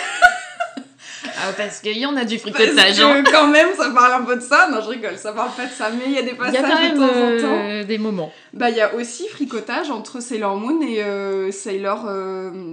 [1.44, 3.00] Ah, parce qu'il y en a du fricotage.
[3.00, 3.22] hein.
[3.22, 5.66] que quand même ça parle un peu de ça, non je rigole, ça parle pas
[5.66, 7.80] de ça, mais il y a des y passages a quand même de temps en
[7.80, 7.86] temps.
[7.86, 8.32] des moments.
[8.52, 12.08] Bah, il y a aussi fricotage entre Sailor Moon et Sailor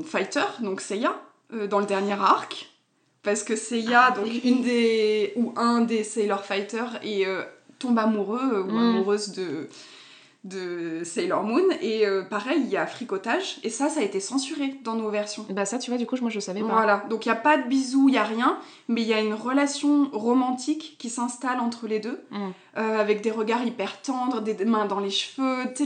[0.06, 1.16] Fighter, donc Seiya,
[1.70, 2.69] dans le dernier arc.
[3.24, 5.34] Parce que Seiya, Ah, donc une des.
[5.36, 7.44] ou un des Sailor Fighter, et euh,
[7.78, 8.78] tombe amoureux euh, ou Mm.
[8.78, 9.68] amoureuse de,
[10.46, 11.64] de Sailor Moon.
[11.82, 15.10] Et euh, pareil, il y a fricotage, et ça, ça a été censuré dans nos
[15.10, 15.46] versions.
[15.50, 16.68] Bah, ça, tu vois, du coup, moi, je savais pas.
[16.68, 19.14] Voilà, donc il n'y a pas de bisous, il n'y a rien, mais il y
[19.14, 22.38] a une relation romantique qui s'installe entre les deux, Mm.
[22.78, 25.84] euh, avec des regards hyper tendres, des mains dans les cheveux, tu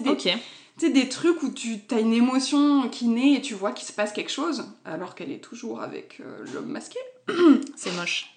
[0.78, 3.94] sais, des, trucs où tu as une émotion qui naît et tu vois qu'il se
[3.94, 7.00] passe quelque chose, alors qu'elle est toujours avec euh, l'homme masqué.
[7.76, 8.30] C'est moche.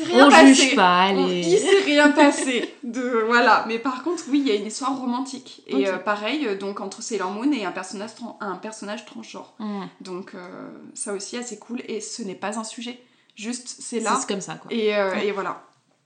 [0.00, 0.54] Il rien On passé.
[0.54, 1.40] juge pas, allez.
[1.40, 2.74] Il s'est rien passé.
[2.84, 3.64] De, voilà.
[3.66, 5.62] Mais par contre, oui, il y a une histoire romantique.
[5.66, 9.54] Et euh, pareil, euh, donc entre Sailor Moon et un personnage, un personnage transgenre.
[9.58, 9.82] Mm.
[10.00, 11.82] Donc euh, ça aussi, assez cool.
[11.88, 13.00] Et ce n'est pas un sujet.
[13.34, 14.16] Juste, c'est là.
[14.20, 14.72] C'est comme ça, quoi.
[14.72, 15.26] Et, euh, Ouais.
[15.28, 15.62] et voilà.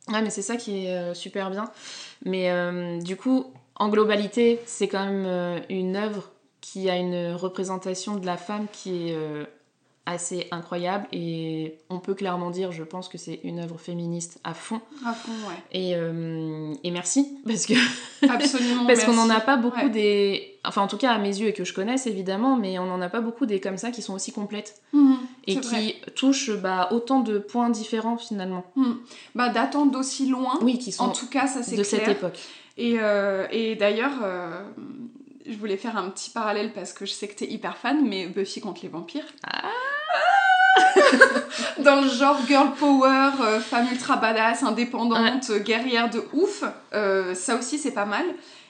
[0.08, 1.70] Ouais, mais c'est ça qui est super bien.
[2.24, 2.50] Mais
[3.02, 8.36] du coup, en globalité, c'est quand même une œuvre qui a une représentation de la
[8.36, 9.16] femme qui est
[10.04, 11.06] assez incroyable.
[11.12, 14.80] Et on peut clairement dire, je pense que c'est une œuvre féministe à fond.
[15.06, 15.54] À fond, ouais.
[15.70, 17.74] Et, euh, et merci, parce que
[18.28, 18.86] Absolument.
[18.86, 19.88] parce qu'on n'en a pas beaucoup Ouais.
[19.90, 20.58] des...
[20.64, 23.00] Enfin, en tout cas, à mes yeux, et que je connaisse, évidemment, mais on n'en
[23.00, 24.80] a pas beaucoup des comme ça qui sont aussi complètes.
[24.92, 25.94] Mhm, Et qui vrai.
[26.16, 28.64] touchent bah, autant de points différents, finalement.
[28.76, 28.98] Mhm.
[29.34, 30.58] Bah, datant d'aussi loin.
[30.62, 32.00] Oui, qui sont En tout cas, ça c'est de clair.
[32.00, 32.38] cette époque.
[32.76, 34.62] Et, euh, et d'ailleurs, euh,
[35.46, 38.26] je voulais faire un petit parallèle parce que je sais que t'es hyper fan, mais
[38.28, 39.26] Buffy contre les vampires.
[39.46, 39.68] Ah.
[41.78, 47.56] Dans le genre girl power, euh, femme ultra badass, indépendante, guerrière de ouf, euh, ça
[47.56, 48.24] aussi c'est pas mal.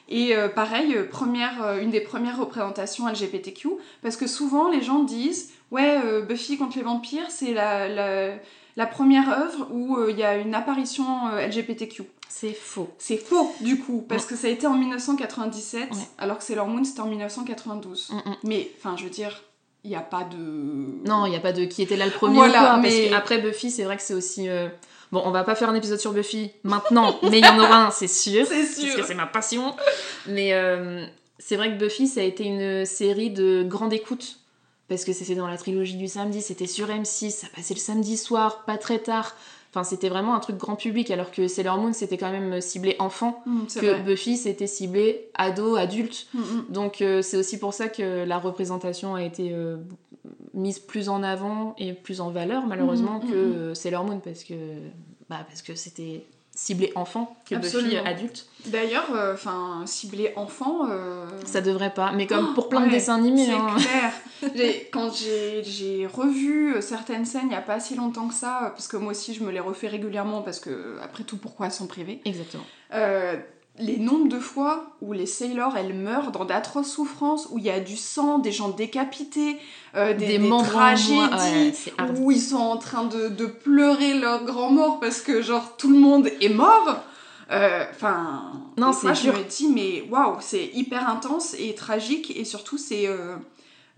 [0.09, 3.69] Et euh, pareil, première, une des premières représentations LGBTQ,
[4.03, 8.35] parce que souvent les gens disent Ouais, Buffy contre les vampires, c'est la, la,
[8.77, 12.03] la première œuvre où il y a une apparition LGBTQ.
[12.29, 12.91] C'est faux.
[12.99, 15.97] C'est faux, du coup, parce que ça a été en 1997, Ouais.
[16.19, 18.11] alors que Sailor Moon, c'était en 1992.
[18.11, 18.35] Mm, mm.
[18.45, 19.43] Mais, enfin, je veux dire,
[19.85, 20.37] il n'y a pas de...
[21.09, 22.89] Non, il n'y a pas de qui était là le premier Voilà, ou quoi, mais-
[22.89, 24.49] parce qu'après Buffy, c'est vrai que c'est aussi...
[24.49, 24.69] euh,
[25.11, 27.87] Bon, on va pas faire un épisode sur Buffy maintenant, mais il y en aura
[27.87, 28.47] un, c'est sûr.
[28.47, 28.97] C'est Parce sûr.
[28.97, 29.75] que c'est ma passion.
[30.27, 31.05] Mais euh,
[31.39, 34.39] c'est vrai que Buffy, ça a été une série de grande écoute.
[34.89, 38.17] Parce que c'était dans la trilogie du samedi, c'était sur M6, ça passait le samedi
[38.17, 39.35] soir, pas très tard.
[39.75, 42.95] Enfin, c'était vraiment un truc grand public, alors que Sailor Moon, c'était quand même ciblé
[42.99, 43.43] enfant.
[43.47, 44.01] Mm, c'est Que vrai.
[44.03, 46.27] Buffy, c'était ciblé ado, adulte.
[46.35, 46.65] Mm, mm.
[46.69, 49.79] Donc euh, c'est aussi pour ça que la représentation a été euh,
[50.53, 54.55] mise plus en avant et plus en valeur malheureusement que euh, Sailor Moon parce que
[55.31, 56.27] bah, parce que c'était
[56.65, 58.05] ciblé enfant que Buffy Absolument.
[58.05, 58.47] adulte.
[58.67, 60.87] D'ailleurs, euh, enfin, ciblé enfant...
[60.89, 63.47] euh, Ça devrait pas, mais comme pour plein Ouais, de dessins animés.
[63.47, 63.77] C'est hein.
[63.77, 64.83] clair.
[64.93, 68.71] Quand j'ai revu euh, certaines scènes il n'y a pas si longtemps que ça, euh,
[68.71, 71.73] parce que moi aussi je me les refais régulièrement, parce que après tout, pourquoi elles
[71.73, 72.65] sont privées Exactement.
[72.95, 73.37] Euh,
[73.79, 77.71] Les nombres de fois où les sailors elles meurent dans d'atroces souffrances, où il y
[77.71, 79.57] a du sang, des gens décapités,
[79.97, 81.73] euh, des, Des des tragédies, ouais,
[82.19, 85.91] où ils sont en train de, de pleurer leur grand mort parce que genre tout
[85.91, 86.97] le monde est mort.
[87.51, 92.45] Euh, Enfin, Non, c'est je me dis mais waouh, c'est hyper intense et tragique et
[92.45, 93.37] surtout c'est, euh,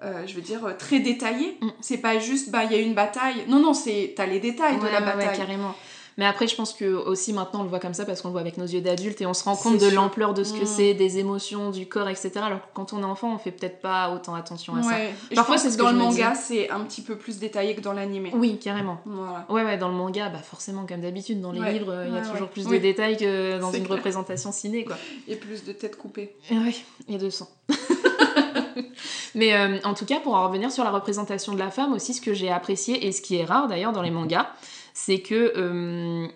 [0.04, 1.56] euh, je veux dire, très détaillé.
[1.60, 1.68] Mm.
[1.80, 3.44] C'est pas juste bah il y a une bataille.
[3.48, 5.37] Non non, c'est t'as les détails de la ouais, ouais, bataille.
[5.37, 5.74] carrément.
[6.16, 8.33] Mais après, je pense que aussi maintenant on le voit comme ça parce qu'on le
[8.33, 10.62] voit avec nos yeux d'adultes et on se rend compte de l'ampleur de ce que
[10.62, 10.66] Mm.
[10.66, 12.31] c'est, des émotions, du corps, etc.
[12.37, 14.90] Alors que quand on est enfant, on fait peut-être pas autant attention à ça.
[15.31, 17.92] Et Parfois, c'est ce dans le manga, c'est un petit peu plus détaillé que dans
[17.92, 18.31] l'animé.
[18.35, 18.98] Oui, carrément.
[19.05, 19.44] Voilà.
[19.48, 22.16] Ouais, ouais, dans le manga, bah forcément, comme d'habitude, dans les Ouais, livres, il y
[22.18, 22.81] a toujours plus de Oui.
[22.81, 23.96] détails que dans une clair.
[23.96, 24.96] représentation ciné, quoi.
[25.29, 26.37] Et plus de têtes coupées.
[26.50, 26.74] Ouais,
[27.09, 27.48] et de sang.
[29.35, 32.14] Mais euh, en tout cas, pour en revenir sur la représentation de la femme aussi,
[32.14, 34.46] ce que j'ai apprécié, et ce qui est rare d'ailleurs dans les mangas,
[34.94, 36.26] c'est que euh,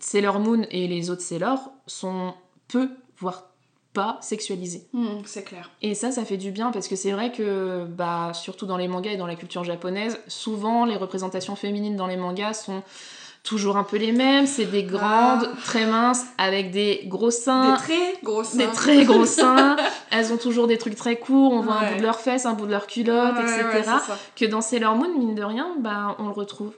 [0.00, 2.34] Sailor Moon et les autres Sailor sont
[2.66, 3.44] peu, voire
[3.92, 4.86] pas sexualisés.
[4.92, 5.70] Hmm, c'est clair.
[5.82, 8.88] Et ça, ça fait du bien parce que c'est vrai que, bah, surtout dans les
[8.88, 12.82] mangas et dans la culture japonaise, souvent les représentations féminines dans les mangas sont
[13.44, 14.46] toujours un peu les mêmes.
[14.46, 18.58] C'est des grandes, très minces, avec des gros seins, Des très gros seins.
[18.58, 19.76] des très gros seins.
[20.10, 21.52] Elles ont toujours des trucs très courts.
[21.52, 23.42] On voit un bout de leurs fesses, un bout de leur culotte, Ouais,
[23.78, 23.90] etc.
[24.08, 26.72] ouais, que dans Sailor Moon, mine de rien, bah, on le retrouve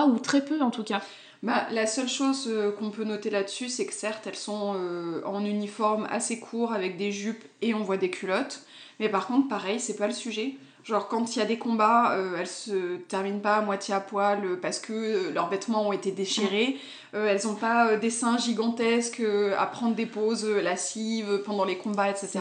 [0.00, 1.02] ou très peu en tout cas.
[1.42, 5.22] Bah, la seule chose euh, qu'on peut noter là-dessus, c'est que certes, elles sont euh,
[5.24, 8.62] en uniforme assez court avec des jupes et on voit des culottes.
[9.00, 10.54] Mais par contre, pareil, c'est pas le sujet.
[10.84, 14.00] Genre, quand il y a des combats, euh, elles se terminent pas à moitié à
[14.00, 16.76] poil euh, parce que euh, leurs vêtements ont été déchirés.
[17.14, 19.22] Euh, elles ont pas des seins gigantesques
[19.56, 22.40] à prendre des pauses lascives pendant les combats, etc.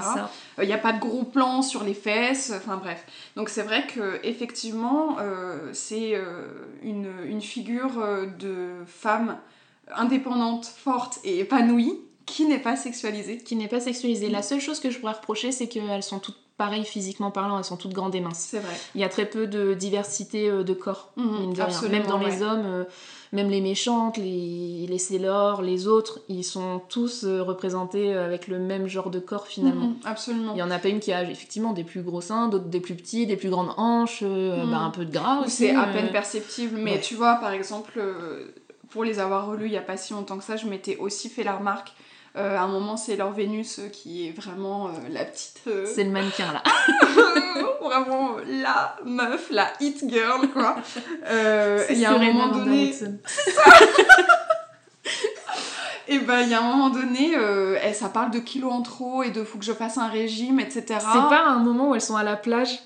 [0.59, 3.05] Il n'y a pas de gros plans sur les fesses, enfin bref.
[3.35, 5.17] Donc c'est vrai que effectivement,
[5.73, 6.17] c'est
[6.81, 8.01] une, une figure
[8.39, 9.37] de femme
[9.93, 13.37] indépendante, forte et épanouie qui n'est pas sexualisée.
[13.39, 14.29] Qui n'est pas sexualisée.
[14.29, 17.63] La seule chose que je pourrais reprocher, c'est qu'elles sont toutes pareilles physiquement parlant, elles
[17.63, 18.47] sont toutes grandes et minces.
[18.51, 18.75] C'est vrai.
[18.93, 21.81] Il y a très peu de diversité euh, de corps, Mhm, mine de rien.
[21.89, 22.83] Même dans les hommes, euh,
[23.33, 25.17] même les méchantes, les, les
[25.63, 29.87] les autres, ils sont tous euh, représentés avec le même genre de corps finalement.
[29.87, 30.51] Mhm, absolument.
[30.53, 32.79] Il y en a pas une qui a effectivement des plus gros seins, d'autres des
[32.79, 34.69] plus petits, des plus grandes hanches, Mhm.
[34.71, 35.49] bah, un peu de gras aussi.
[35.65, 36.99] c'est à peine perceptible, mais ouais.
[37.01, 37.99] tu vois, par exemple,
[38.91, 41.27] pour les avoir relus il y a pas si longtemps que ça, je m'étais aussi
[41.27, 41.93] fait la remarque.
[42.37, 45.59] Euh, à un moment, c'est leur Vénus euh, qui est vraiment euh, la petite.
[45.67, 46.63] euh, C'est le mannequin là.
[47.81, 50.77] vraiment la meuf, la hit girl, quoi.
[51.89, 52.95] Il y a un moment donné,
[56.07, 57.35] et ben il y a un moment donné,
[57.83, 60.61] eh, ça parle de kilos en trop et de faut que je fasse un régime,
[60.61, 60.83] etc.
[60.87, 62.79] C'est pas un moment où elles sont à la plage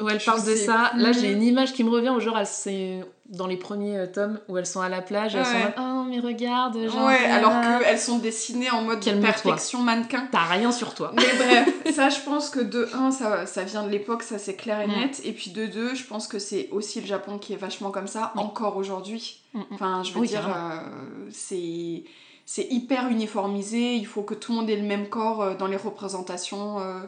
[0.00, 0.92] où Je parlent de ça.
[0.96, 4.38] Là, j'ai une image qui me revient au genre, c'est dans les premiers euh, tomes
[4.48, 7.52] où elles sont à la plage, elles sont oh mais regarde, genre, Ouais, alors
[7.82, 9.30] qu'elles sont dessinées en mode Calme-toi.
[9.30, 10.28] perfection mannequin.
[10.30, 11.10] T'as rien sur toi.
[11.14, 14.54] Mais bref, ça je pense que de 1, ça, ça vient de l'époque, ça c'est
[14.56, 14.90] clair et Mm.
[15.00, 15.22] net.
[15.24, 18.06] Et puis de 2, je pense que c'est aussi le Japon qui est vachement comme
[18.08, 19.40] ça, encore aujourd'hui.
[19.54, 19.64] Mm, mm.
[19.72, 20.78] Enfin, je veux Oui, dire, euh,
[21.30, 22.04] c'est
[22.46, 25.66] c'est hyper uniformisé, il faut que tout le monde ait le même corps euh, dans
[25.66, 26.78] les représentations.
[26.80, 27.00] euh,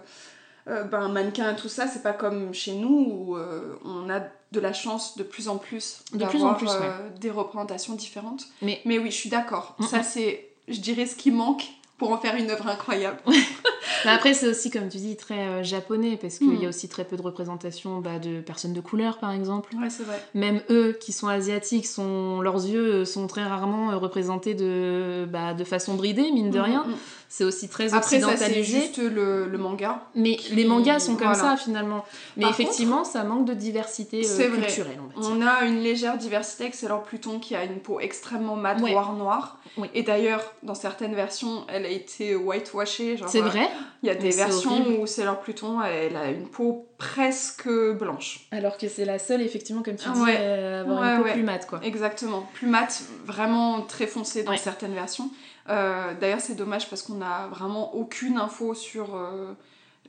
[0.68, 4.20] euh, ben, mannequin et tout ça, c'est pas comme chez nous où euh, on a
[4.52, 6.68] de la chance de plus en plus d'avoir ouais.
[6.70, 8.44] euh, des représentations différentes.
[8.62, 9.76] Mais- Mais oui, je suis d'accord.
[9.78, 10.04] Mm, Ça, mm.
[10.04, 11.64] c'est, je dirais, ce qui manque
[11.98, 13.18] pour en faire une œuvre incroyable.
[14.04, 16.62] Mais après, c'est aussi, comme tu dis, très euh, japonais, parce qu'il Mm.
[16.62, 19.74] y a aussi très peu de représentation bah, de personnes de couleur, par exemple.
[19.76, 20.22] Ouais, c'est vrai.
[20.34, 25.64] Même eux, qui sont asiatiques, sont, leurs yeux sont très rarement représentés de, bah, de
[25.64, 26.84] façon bridée, mine de Mm, rien.
[26.84, 26.94] mm,
[27.28, 28.80] c'est aussi très Après, ça, c'est occidentalisé.
[28.80, 30.02] juste le, le manga.
[30.14, 31.42] Mais qui- les mangas sont comme voilà.
[31.42, 32.04] ça finalement.
[32.36, 35.36] Mais Par effectivement, ça manque de diversité euh, C'est culturelle, on va dire.
[35.36, 38.92] On a une légère diversité avec Sailor Pluton qui a une peau extrêmement mate, Ouais.
[38.92, 39.58] voire noire.
[39.76, 39.88] Oui.
[39.94, 43.18] Et d'ailleurs, dans certaines versions, elle a été whitewashée.
[43.26, 43.68] C'est euh, vrai,
[44.02, 45.00] Il y a des c'est versions horrible.
[45.00, 48.46] où Sailor Pluton, elle a une peau presque blanche.
[48.50, 50.36] alors que c'est la seule, effectivement, comme tu dis, Ouais.
[50.36, 51.32] avoir Ouais, une peau ouais.
[51.34, 51.80] plus mate, quoi.
[51.82, 52.48] Exactement.
[52.54, 55.30] Plus mat, vraiment très foncé dans certaines versions.
[55.68, 59.52] Euh, D'ailleurs, c'est dommage parce qu'on n'a vraiment aucune info sur euh,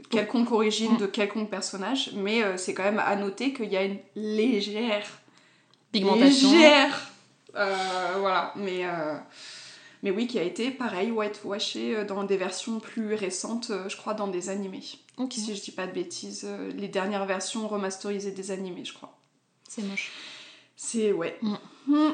[0.10, 0.97] quelconque origine Mm.
[0.97, 2.12] de quelconque personnage.
[2.15, 5.06] Mais euh, c'est quand même à noter qu'il y a une légère
[5.91, 6.52] Pigmentation.
[6.52, 7.12] légère.
[8.19, 8.84] Voilà, mais,
[10.04, 13.98] mais oui, qui a été pareil, whitewashé euh, dans des versions plus récentes, euh, je
[13.98, 14.84] crois, dans des animés.
[15.18, 18.94] Ok, Si je dis pas de bêtises, euh, les dernières versions remasterisées des animés, je
[18.94, 19.18] crois.
[19.68, 20.12] c'est moche.
[20.80, 21.36] C'est, ouais.
[21.42, 21.54] Mm.
[21.88, 22.12] Hmm.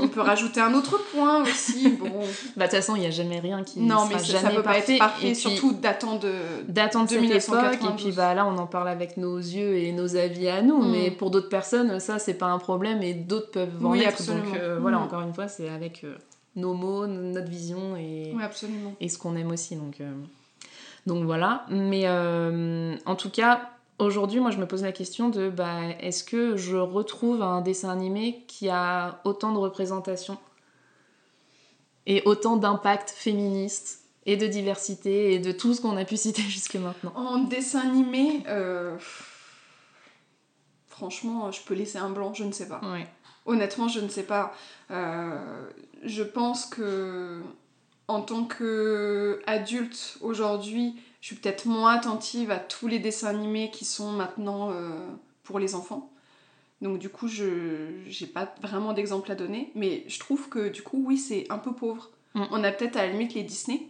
[0.00, 1.88] On peut rajouter un autre point aussi.
[1.98, 2.08] Bon,
[2.56, 4.42] Bah, de toute façon, il n'y a jamais rien qui non, sera mais ça, jamais
[4.44, 4.92] ça peut pas parfait.
[4.94, 6.32] être parfait, et surtout datant de.
[6.68, 8.02] datant de de cette époque, et 1992.
[8.02, 10.90] puis bah, là, on en parle avec nos yeux et nos avis à nous, Mm.
[10.90, 14.08] mais pour d'autres personnes, ça, c'est pas un problème, et d'autres peuvent en Oui, être.
[14.20, 14.44] absolument.
[14.46, 15.02] Donc euh, voilà, Mm.
[15.02, 16.14] encore une fois, c'est avec euh,
[16.56, 18.94] nos mots, notre vision, et, Oui, absolument.
[19.00, 19.76] et ce qu'on aime aussi.
[19.76, 20.12] Donc, euh,
[21.06, 21.64] donc voilà.
[21.70, 26.24] Mais euh, en tout cas, aujourd'hui, moi, je me pose la question de bah, est-ce
[26.24, 30.36] que je retrouve un dessin animé qui a autant de représentation
[32.06, 36.42] et autant d'impact féministe et de diversité et de tout ce qu'on a pu citer
[36.48, 37.12] jusque maintenant?
[37.16, 38.96] En dessin animé, euh,
[41.02, 42.80] franchement, je peux laisser un blanc, je ne sais pas.
[42.84, 43.08] Ouais.
[43.44, 44.54] Honnêtement, je ne sais pas.
[44.92, 45.66] Euh,
[46.04, 47.40] je pense que
[48.06, 53.72] en tant que adulte aujourd'hui, je suis peut-être moins attentive à tous les dessins animés
[53.72, 54.90] qui sont maintenant euh,
[55.42, 56.08] pour les enfants.
[56.82, 60.82] Donc du coup, je j'ai pas vraiment d'exemple à donner, mais je trouve que du
[60.82, 62.10] coup, oui, c'est un peu pauvre.
[62.34, 62.44] Mm.
[62.52, 63.88] On a peut-être à la limite les Disney,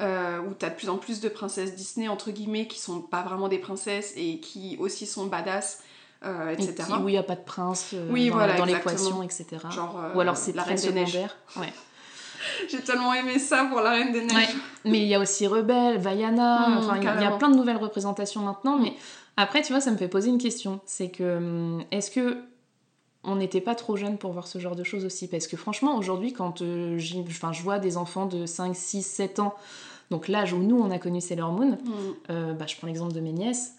[0.00, 3.22] euh, où t'as de plus en plus de princesses Disney entre guillemets qui sont pas
[3.22, 5.82] vraiment des princesses et qui aussi sont badass,
[6.24, 6.74] euh, Et etc.
[6.86, 9.20] qui- où il n'y a pas de prince euh, Oui, dans, voilà, dans exactement.
[9.20, 9.46] l'équation, etc.
[9.70, 11.08] Genre, euh, Ou alors c'est la très Reine des Neiges.
[11.10, 11.36] secondaire.
[11.56, 11.72] Ouais.
[12.70, 14.34] J'ai tellement aimé ça pour la Reine des Neiges.
[14.34, 14.54] Ouais.
[14.84, 17.76] Mais il y a aussi Rebelle, Vaiana, Mm, enfin il y a- plein de nouvelles
[17.76, 18.78] représentations maintenant.
[18.78, 18.92] Mais
[19.36, 20.80] après, tu vois, ça me fait poser une question.
[20.86, 22.38] C'est que hum, est-ce que
[23.28, 25.26] on n'était pas trop jeune pour voir ce genre de choses aussi?
[25.28, 29.54] Parce que franchement, aujourd'hui, quand euh, je vois des enfants de 5, 6, 7 ans,
[30.12, 31.90] donc l'âge où nous on a connu Sailor Moon, Mm.
[32.30, 33.72] euh, bah, je prends l'exemple de mes nièces.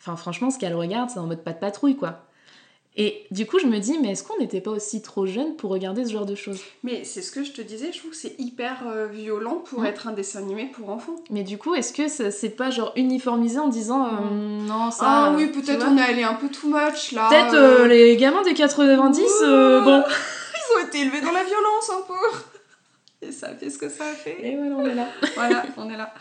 [0.00, 2.24] Enfin, franchement, ce qu'elles regardent, c'est en mode pas de patrouille, quoi.
[2.96, 5.70] Et du coup, je me dis, mais est-ce qu'on n'était pas aussi trop jeune pour
[5.70, 6.60] regarder ce genre de choses?
[6.82, 9.82] Mais c'est ce que je te disais, je trouve que c'est hyper euh, violent pour
[9.82, 9.86] Mm.
[9.86, 11.14] être un dessin animé pour enfants.
[11.30, 14.10] Mais du coup, est-ce que c'est pas genre uniformisé en disant, euh,
[14.66, 15.04] non, ça.
[15.06, 17.28] ah euh, oui, peut-être on est allé un peu too much là.
[17.28, 19.84] Peut-être euh, les gamins des 90, euh, Ouh.
[19.84, 20.02] bon.
[20.54, 23.26] Ils ont été élevés dans la violence un peu.
[23.26, 24.36] Et ça a fait ce que ça a fait?
[24.42, 25.06] Et voilà, on est là.
[25.36, 26.12] voilà, on est là.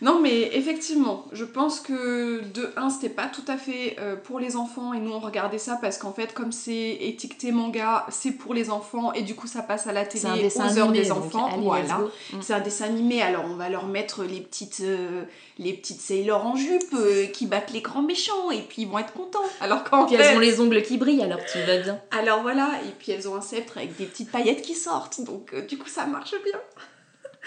[0.00, 4.38] Non, mais effectivement, je pense que de 1, c'était pas tout à fait euh, pour
[4.38, 8.32] les enfants et nous on regardait ça parce qu'en fait, comme c'est étiqueté manga, c'est
[8.32, 11.46] pour les enfants et du coup ça passe à la télé aux heures des enfants.
[11.46, 11.98] allez, voilà.
[12.32, 12.40] Mm.
[12.40, 15.24] C'est un dessin animé, alors on va leur mettre les petites, euh,
[15.58, 18.98] les petites Sailor en jupe euh, qui battent les grands méchants et puis ils vont
[18.98, 19.42] être contents.
[19.60, 20.22] Alors qu'en Puis fait.
[20.22, 22.00] elles ont les ongles qui brillent, alors tu vas bien.
[22.12, 25.54] Alors voilà, et puis elles ont un sceptre avec des petites paillettes qui sortent, donc
[25.66, 26.60] du coup ça marche bien.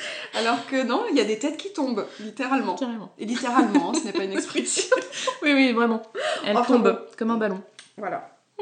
[0.34, 2.76] Alors que non, il y a des têtes qui tombent, littéralement.
[2.76, 3.12] Carrément.
[3.18, 4.96] Et littéralement, ce n'est pas une expression.
[5.44, 6.02] Oui, oui, vraiment.
[6.46, 6.98] Elle Enfin, tombe bon.
[7.18, 7.62] comme un ballon.
[7.98, 8.38] Voilà.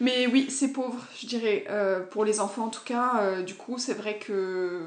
[0.00, 1.64] Mais oui, c'est pauvre, je dirais.
[1.68, 4.86] Euh, pour les enfants, en tout cas, euh, du coup, c'est vrai que.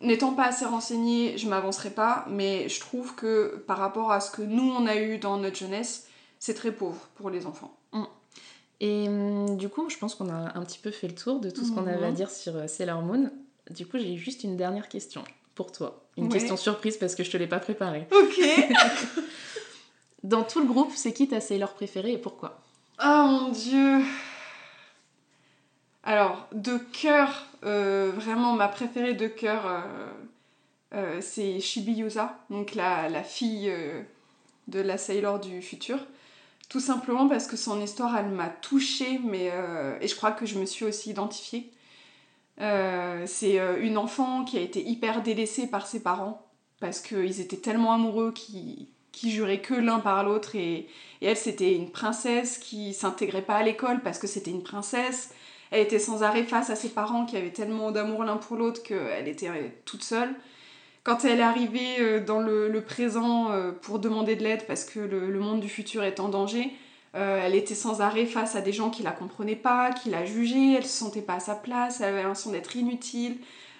[0.00, 4.30] N'étant pas assez renseignée, je m'avancerai pas, mais je trouve que par rapport à ce
[4.30, 6.06] que nous on a eu dans notre jeunesse,
[6.38, 7.76] c'est très pauvre pour les enfants.
[8.78, 11.50] Et hum, du coup, je pense qu'on a un petit peu fait le tour de
[11.50, 12.14] tout ce qu'on avait à Mhm.
[12.14, 13.28] dire sur euh, Sailor Moon.
[13.70, 15.22] Du coup, j'ai juste une dernière question
[15.54, 16.02] pour toi.
[16.16, 16.30] Une Ouais.
[16.32, 18.06] question surprise parce que je te l'ai pas préparée.
[18.10, 18.40] Ok.
[20.22, 22.60] Dans tout le groupe, c'est qui ta Sailor préférée et pourquoi?
[23.02, 24.00] Oh mon dieu.
[26.02, 29.80] Alors, de cœur, euh, vraiment ma préférée de cœur, euh,
[30.94, 33.72] euh, c'est Shibi Yusa, donc la, la fille
[34.68, 35.98] de la Sailor du futur.
[36.68, 39.50] Tout simplement parce que son histoire, elle m'a touchée, mais,
[40.00, 41.70] et je crois que je me suis aussi identifiée.
[42.60, 46.46] Euh, c'est euh, une enfant qui a été hyper délaissée par ses parents,
[46.80, 50.86] parce qu'ils étaient tellement amoureux qu'ils qu'ils juraient que l'un par l'autre, et,
[51.22, 55.34] et elle, c'était une princesse qui s'intégrait pas à l'école parce que c'était une princesse.
[55.72, 58.80] Elle était sans arrêt face à ses parents qui avaient tellement d'amour l'un pour l'autre
[58.82, 60.32] qu'elle était euh, toute seule.
[61.02, 63.50] Quand elle est arrivée dans le, présent
[63.80, 66.70] pour demander de l'aide parce que le monde du futur est en danger,
[67.14, 70.24] euh, elle était sans arrêt face à des gens qui la comprenaient pas, qui la
[70.24, 73.38] jugeaient, elle se sentait pas à sa place, elle avait l'impression d'être inutile.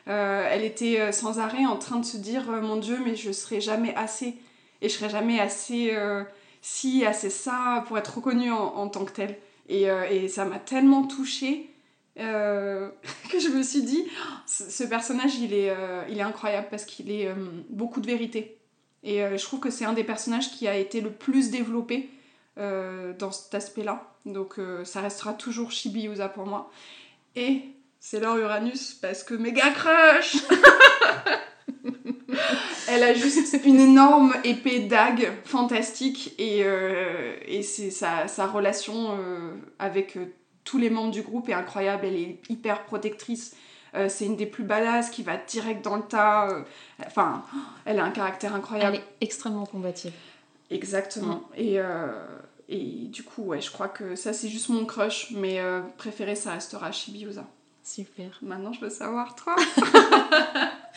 [0.08, 3.30] Euh, elle était euh, sans arrêt en train de se dire Mon Dieu, mais je
[3.30, 4.36] serai jamais assez.
[4.80, 5.92] Et je serai jamais assez
[6.62, 9.36] ci, assez ça pour être reconnue en, tant que telle.
[9.68, 11.68] Et, et ça m'a tellement touchée
[12.16, 14.04] que je me suis dit
[14.46, 15.74] Ce, ce personnage, il est,
[16.08, 17.28] il est incroyable parce qu'il est
[17.70, 18.56] beaucoup de vérité.
[19.02, 22.08] Et je trouve que c'est un des personnages qui a été le plus développé
[22.58, 24.02] euh, dans cet aspect-là.
[24.26, 26.70] Donc euh, ça restera toujours Chibi Yusa pour moi.
[27.36, 27.62] Et
[28.00, 30.36] c'est leur Uranus parce que méga crush
[32.88, 39.18] Elle a juste une énorme épée dague fantastique et, euh, et c'est sa, sa relation
[39.78, 40.16] avec
[40.64, 42.06] tous les membres du groupe est incroyable.
[42.06, 43.54] Elle est hyper protectrice.
[43.94, 46.48] Euh, c'est une des plus badass qui va direct dans le tas.
[46.50, 46.62] euh,
[47.06, 47.42] Enfin,
[47.86, 48.96] elle a un caractère Elle incroyable.
[48.96, 50.12] est extrêmement combative.
[50.70, 51.42] Exactement.
[51.56, 52.06] Et, euh,
[52.68, 55.30] et du coup, ouais, je crois que ça, c'est juste mon crush.
[55.32, 57.46] Mais euh, préféré, ça restera Shibiusa.
[57.82, 58.38] Super.
[58.42, 59.56] Maintenant, je veux savoir, toi?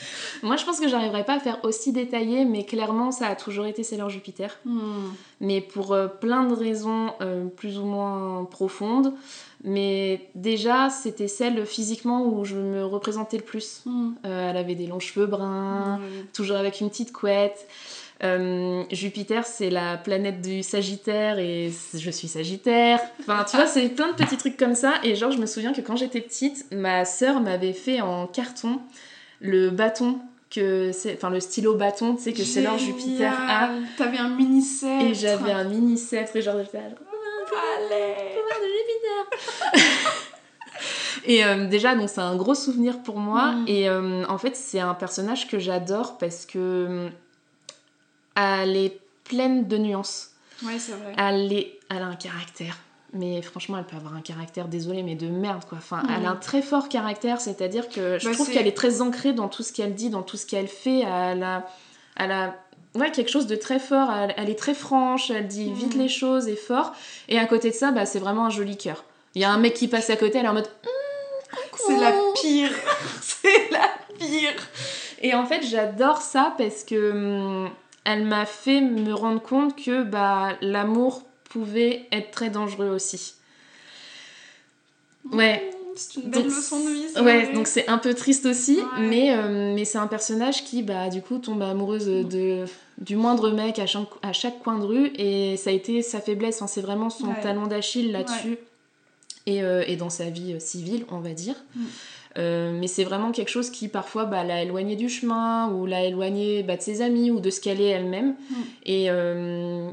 [0.43, 3.65] Moi, je pense que j'arriverai pas à faire aussi détaillé, mais clairement, ça a toujours
[3.65, 4.57] été Sailor Jupiter.
[4.65, 5.11] Hmm.
[5.39, 9.13] Mais pour euh, plein de raisons euh, plus ou moins profondes.
[9.63, 13.84] Mais déjà, c'était celle physiquement où je me représentais le plus.
[13.86, 14.13] Hmm.
[14.26, 15.99] Euh, elle avait des longs cheveux bruns,
[16.34, 17.67] toujours avec une petite couette.
[18.24, 22.99] Euh, Jupiter, c'est la planète du Sagittaire et je suis Sagittaire.
[23.22, 24.93] Enfin, tu vois, c'est plein de petits trucs comme ça.
[25.03, 28.80] Et genre, je me souviens que quand j'étais petite, ma sœur m'avait fait en carton
[29.39, 30.19] le bâton
[30.51, 33.69] que c'est, enfin le stylo bâton, tu sais que c'est leur Jupiter a.
[33.97, 35.01] T'avais un mini set.
[35.01, 38.15] Et j'avais un mini sceptre et genre j'étais là, Allez.
[38.36, 38.67] pouvoir de
[39.74, 40.11] Jupiter.
[41.26, 43.53] et euh, déjà, donc c'est un gros souvenir pour moi.
[43.53, 43.65] Mm.
[43.67, 47.09] Et euh, en fait, c'est un personnage que j'adore parce que
[48.36, 50.32] elle est pleine de nuances.
[50.63, 51.13] Ouais, c'est vrai.
[51.17, 52.77] Elle, est, elle a un caractère.
[53.13, 55.77] Mais franchement, elle peut avoir un caractère, désolé, mais de merde, quoi.
[55.79, 59.01] Enfin, elle a un très fort caractère, c'est-à-dire que je Bah, trouve qu'elle est très
[59.01, 60.99] ancrée dans tout ce qu'elle dit, dans tout ce qu'elle fait.
[60.99, 61.65] Elle a,
[62.15, 62.55] elle a
[62.95, 64.09] ouais, quelque chose de très fort.
[64.13, 65.99] Elle, elle est très franche, elle dit vite Mm.
[65.99, 66.93] les choses et fort.
[67.27, 69.03] Et à côté de ça, bah, c'est vraiment un joli cœur.
[69.36, 70.69] Il y a un mec qui passe à côté, elle est en mode
[71.86, 72.71] C'est la pire.
[73.21, 74.55] c'est la pire.
[75.21, 77.69] Et en fait, j'adore ça parce que hum,
[78.04, 83.34] elle m'a fait me rendre compte que bah, l'amour pouvait être très dangereux aussi.
[85.32, 87.10] Ouais, C'est une belle Donc, leçon de vie.
[87.10, 89.02] ça, ouais, donc c'est un peu triste aussi, Ouais.
[89.02, 92.66] mais, euh, mais c'est un personnage qui, bah, du coup, tombe amoureuse de,
[92.97, 96.20] du moindre mec à chaque, à chaque coin de rue, et ça a été sa
[96.22, 97.41] faiblesse, enfin, c'est vraiment son Ouais.
[97.41, 98.58] talon d'Achille là-dessus,
[99.45, 101.56] et, euh, et dans sa vie euh, civile, on va dire.
[102.36, 102.39] Mm.
[102.39, 106.03] Euh, mais c'est vraiment quelque chose qui parfois bah, l'a éloignée du chemin, ou l'a
[106.03, 108.29] éloignée bah, de ses amis, ou de ce qu'elle est elle-même.
[108.49, 108.55] Mm.
[108.86, 109.89] Et, euh,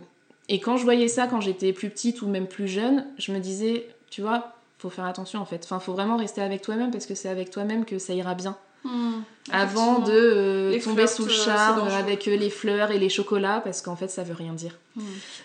[0.49, 3.39] et quand je voyais ça, quand j'étais plus petite ou même plus jeune, je me
[3.39, 5.63] disais, tu vois, faut faire attention en fait.
[5.65, 8.57] Enfin, faut vraiment rester avec toi-même parce que c'est avec toi-même que ça ira bien.
[8.85, 13.61] Hmm, Avant de euh, tomber sous le charme avec euh, les fleurs et les chocolats
[13.63, 14.79] parce qu'en fait ça veut rien dire.
[14.95, 15.03] Hmm.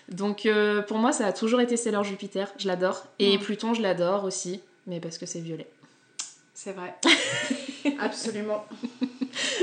[0.09, 3.05] Donc euh, pour moi ça a toujours été Sailor Jupiter, je l'adore.
[3.17, 3.41] Et Mm.
[3.41, 5.65] Pluton je l'adore aussi, mais parce que c'est violet.
[6.63, 6.95] C'est vrai.
[7.99, 8.63] Absolument.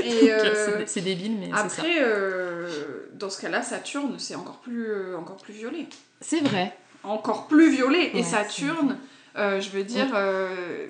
[0.03, 1.81] Et euh, c'est- débile mais c'est ça.
[1.81, 2.69] après, euh,
[3.15, 5.87] dans ce cas-là, Saturne, c'est encore plus, euh, encore plus violet.
[6.19, 6.77] C'est vrai.
[7.03, 8.11] Encore plus violet.
[8.13, 8.99] Ouais, Et Saturne,
[9.35, 10.09] euh, je veux dire,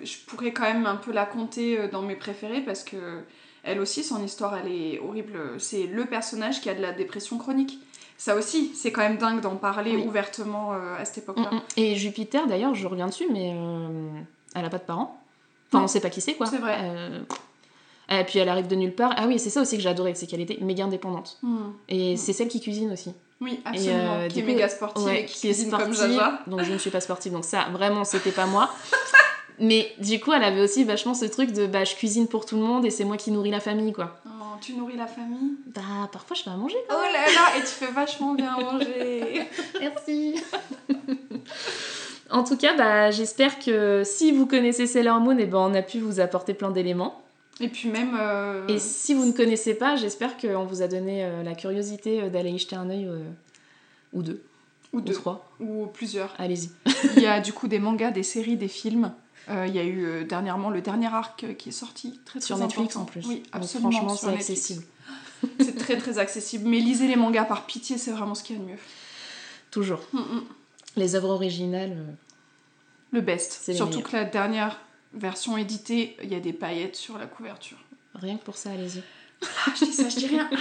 [0.04, 2.98] je pourrais quand même un peu la compter dans mes préférés parce que
[3.64, 5.40] elle aussi, son histoire, elle est horrible.
[5.60, 7.80] C'est le personnage qui a de la dépression chronique.
[8.18, 10.04] Ça aussi, c'est quand même dingue d'en parler Oui.
[10.06, 11.52] ouvertement à cette époque-là.
[11.52, 11.62] Mm, mm.
[11.78, 13.56] Et Jupiter d'ailleurs, je reviens dessus, mais
[14.56, 15.21] elle a pas de parents.
[15.74, 16.48] Enfin, on sait pas qui c'est quoi.
[16.48, 16.78] C'est vrai.
[16.82, 17.20] Euh,
[18.10, 19.14] Et puis elle arrive de nulle part.
[19.18, 21.38] Ah oui, c'est ça aussi que j'adorais, c'est qu'elle était méga indépendante.
[21.44, 21.72] Hmm.
[21.88, 23.14] Et c'est celle qui cuisine aussi.
[23.40, 24.14] Oui, absolument.
[24.20, 26.40] euh, qui est coup, méga sportive Ouais, et qui, cuisine comme sportive, Jaja.
[26.48, 28.70] Donc je ne suis pas sportive, donc ça vraiment c'était pas moi.
[29.60, 32.56] Mais du coup, elle avait aussi vachement ce truc de bah je cuisine pour tout
[32.56, 34.20] le monde et c'est moi qui nourris la famille quoi.
[34.26, 35.56] Oh, tu nourris la famille?
[35.68, 37.14] Bah parfois je fais à manger Oh quand même.
[37.14, 39.44] là là, et tu fais vachement bien manger.
[39.80, 40.36] Merci.
[42.32, 45.82] en tout cas, bah j'espère que si vous connaissez Sailor Moon, et ben on a
[45.82, 47.22] pu vous apporter plein d'éléments.
[47.60, 48.18] Et puis même.
[48.20, 52.22] euh, Et si vous ne connaissez pas, j'espère qu'on vous a donné euh, la curiosité
[52.24, 53.20] euh, d'aller y jeter un œil euh,
[54.14, 54.42] ou deux,
[54.94, 55.52] ou ou deux, trois.
[55.60, 56.34] ou plusieurs.
[56.40, 56.72] Allez-y.
[57.18, 59.12] Il y a du coup des mangas, des séries, des films.
[59.50, 62.96] Il y a eu dernièrement le dernier arc qui est sorti, très très Sur Netflix
[62.96, 63.26] en plus.
[63.28, 63.92] Oui, Donc, absolument.
[63.92, 64.84] franchement, sur c'est accessible.
[65.60, 66.70] C'est très très accessible.
[66.70, 68.78] Mais lisez les mangas par pitié, c'est vraiment ce qu'il y a de mieux.
[69.70, 70.00] Toujours.
[70.14, 70.44] Mm, mm.
[70.98, 71.94] Les œuvres originales.
[71.98, 72.12] euh,
[73.12, 73.74] Le best.
[73.74, 74.10] Surtout meilleurs.
[74.12, 74.80] que la dernière
[75.14, 77.78] version éditée, il y a des paillettes sur la couverture.
[78.16, 79.02] Rien que pour ça, allez-y.
[79.44, 80.50] Ah, je dis ça, je dis rien.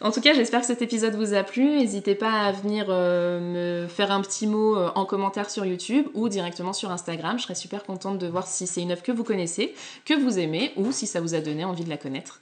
[0.00, 1.64] En tout cas, j'espère que cet épisode vous a plu.
[1.64, 6.06] N'hésitez pas à venir euh, me faire un petit mot euh, en commentaire sur YouTube
[6.14, 7.36] ou directement sur Instagram.
[7.36, 10.38] Je serais super contente de voir si c'est une œuvre que vous connaissez, que vous
[10.38, 12.40] aimez ou si ça vous a donné envie de la connaître.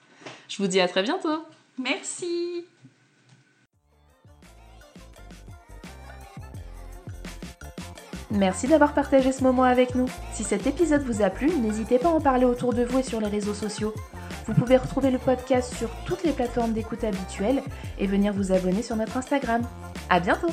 [0.50, 1.38] Je vous dis à très bientôt.
[1.78, 2.66] Merci.
[8.36, 10.06] Merci d'avoir partagé ce moment avec nous.
[10.34, 13.02] Si cet épisode vous a plu, n'hésitez pas à en parler autour de vous et
[13.02, 13.94] sur les réseaux sociaux.
[14.46, 17.62] Vous pouvez retrouver le podcast sur toutes les plateformes d'écoute habituelles
[17.98, 19.62] et venir vous abonner sur notre Instagram.
[20.10, 20.50] À bientôt!